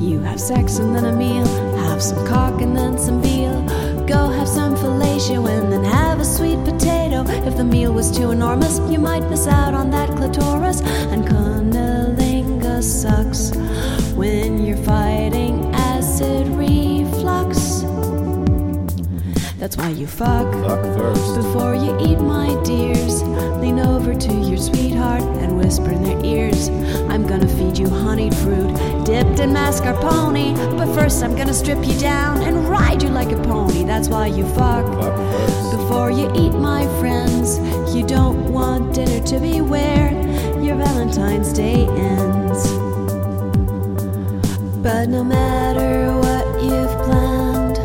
You 0.00 0.20
have 0.20 0.38
sex 0.38 0.78
and 0.78 0.94
then 0.94 1.06
a 1.06 1.12
meal, 1.12 1.46
have 1.88 2.02
some 2.02 2.24
cock 2.26 2.60
and 2.60 2.76
then 2.76 2.98
some 2.98 3.20
veal. 3.20 3.62
Go 4.06 4.28
have 4.28 4.46
some 4.46 4.76
fellatio 4.76 5.48
and 5.48 5.72
then 5.72 5.82
have 5.82 6.20
a 6.20 6.24
sweet 6.24 6.62
potato. 6.64 6.99
If 7.28 7.56
the 7.56 7.64
meal 7.64 7.92
was 7.92 8.10
too 8.10 8.30
enormous, 8.30 8.78
you 8.90 8.98
might 8.98 9.28
miss 9.28 9.46
out 9.46 9.74
on 9.74 9.90
that 9.90 10.08
clitoris. 10.16 10.80
And 11.12 11.26
cunnilingus 11.26 12.84
sucks 12.84 13.54
when 14.14 14.64
you're 14.64 14.76
fighting 14.78 15.74
acid 15.74 16.48
reflux. 16.48 16.89
That's 19.60 19.76
why 19.76 19.90
you 19.90 20.06
fuck, 20.06 20.50
Fuck 20.64 20.82
first. 20.96 21.36
before 21.36 21.74
you 21.74 21.94
eat, 22.00 22.18
my 22.18 22.60
dears. 22.64 23.22
Lean 23.60 23.78
over 23.78 24.14
to 24.14 24.32
your 24.32 24.56
sweetheart 24.56 25.22
and 25.22 25.58
whisper 25.58 25.90
in 25.90 26.02
their 26.02 26.24
ears. 26.24 26.68
I'm 27.10 27.26
gonna 27.26 27.46
feed 27.46 27.76
you 27.76 27.86
honeyed 27.86 28.34
fruit 28.36 28.74
dipped 29.04 29.38
in 29.40 29.50
mascarpone. 29.50 30.56
But 30.78 30.94
first, 30.94 31.22
I'm 31.22 31.36
gonna 31.36 31.52
strip 31.52 31.86
you 31.86 31.98
down 31.98 32.42
and 32.42 32.70
ride 32.70 33.02
you 33.02 33.10
like 33.10 33.32
a 33.32 33.42
pony. 33.42 33.84
That's 33.84 34.08
why 34.08 34.28
you 34.28 34.46
fuck, 34.54 34.86
before 35.76 36.10
you 36.10 36.32
eat, 36.34 36.54
my 36.54 36.86
friends. 36.98 37.58
You 37.94 38.06
don't 38.06 38.52
want 38.52 38.94
dinner 38.94 39.20
to 39.26 39.38
be 39.40 39.60
where 39.60 40.10
your 40.62 40.76
Valentine's 40.76 41.52
Day 41.52 41.86
ends. 41.86 42.60
But 44.82 45.10
no 45.10 45.22
matter 45.22 46.16
what 46.16 46.46
you've 46.64 46.96
planned, 47.04 47.76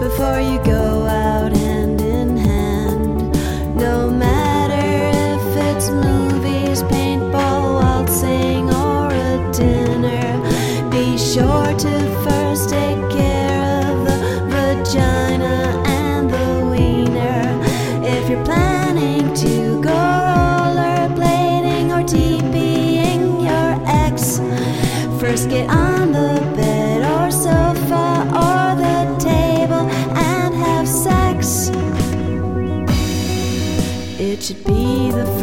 before 0.00 0.38
you 0.38 0.62
go 0.64 0.93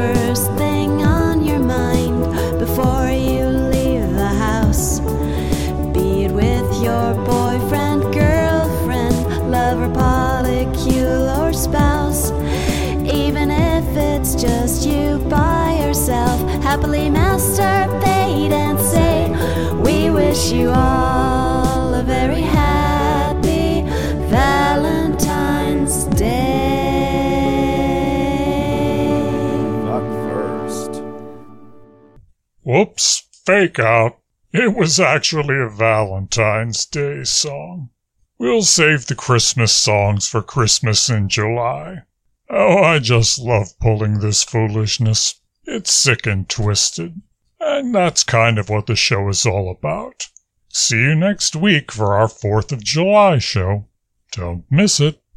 first 0.02 0.48
thing 0.54 1.04
on 1.04 1.44
your 1.44 1.60
mind 1.60 2.20
before 2.60 3.10
you 3.28 3.46
leave 3.76 4.08
the 4.24 4.34
house. 4.48 5.00
Be 5.96 6.26
it 6.26 6.32
with 6.32 6.70
your 6.88 7.08
boyfriend, 7.34 8.02
girlfriend, 8.12 9.16
lover, 9.56 9.92
polycule, 10.02 11.26
or 11.40 11.54
spouse. 11.54 12.32
Even 13.24 13.52
if 13.52 13.86
it's 13.96 14.34
just 14.34 14.88
you 14.88 15.20
by 15.30 15.78
yourself, 15.84 16.40
happily 16.64 17.08
masturbate 17.20 18.54
and 18.66 18.80
say, 18.94 19.18
We 19.86 20.10
wish 20.10 20.52
you 20.52 20.70
all 20.70 21.11
Whoops, 32.82 33.28
fake 33.46 33.78
out. 33.78 34.18
It 34.52 34.76
was 34.76 35.00
actually 35.00 35.56
a 35.62 35.70
Valentine's 35.70 36.88
Day 36.88 37.24
song. 37.24 37.92
We'll 38.40 38.64
save 38.64 39.06
the 39.06 39.14
Christmas 39.14 39.72
songs 39.72 40.28
for 40.28 40.42
Christmas 40.42 41.08
in 41.08 41.30
July. 41.30 42.00
Oh, 42.50 42.82
I 42.82 42.98
just 42.98 43.38
love 43.38 43.78
pulling 43.80 44.18
this 44.18 44.42
foolishness. 44.42 45.42
It's 45.66 45.94
sick 45.94 46.26
and 46.26 46.50
twisted. 46.50 47.22
And 47.60 47.94
that's 47.94 48.24
kind 48.24 48.58
of 48.58 48.70
what 48.70 48.88
the 48.88 48.96
show 48.96 49.30
is 49.30 49.46
all 49.46 49.70
about. 49.70 50.30
See 50.70 50.98
you 50.98 51.14
next 51.14 51.56
week 51.56 51.92
for 51.92 52.16
our 52.16 52.28
4th 52.28 52.72
of 52.72 52.84
July 52.84 53.38
show. 53.38 53.90
Don't 54.32 54.66
miss 54.72 55.00
it. 55.00 55.21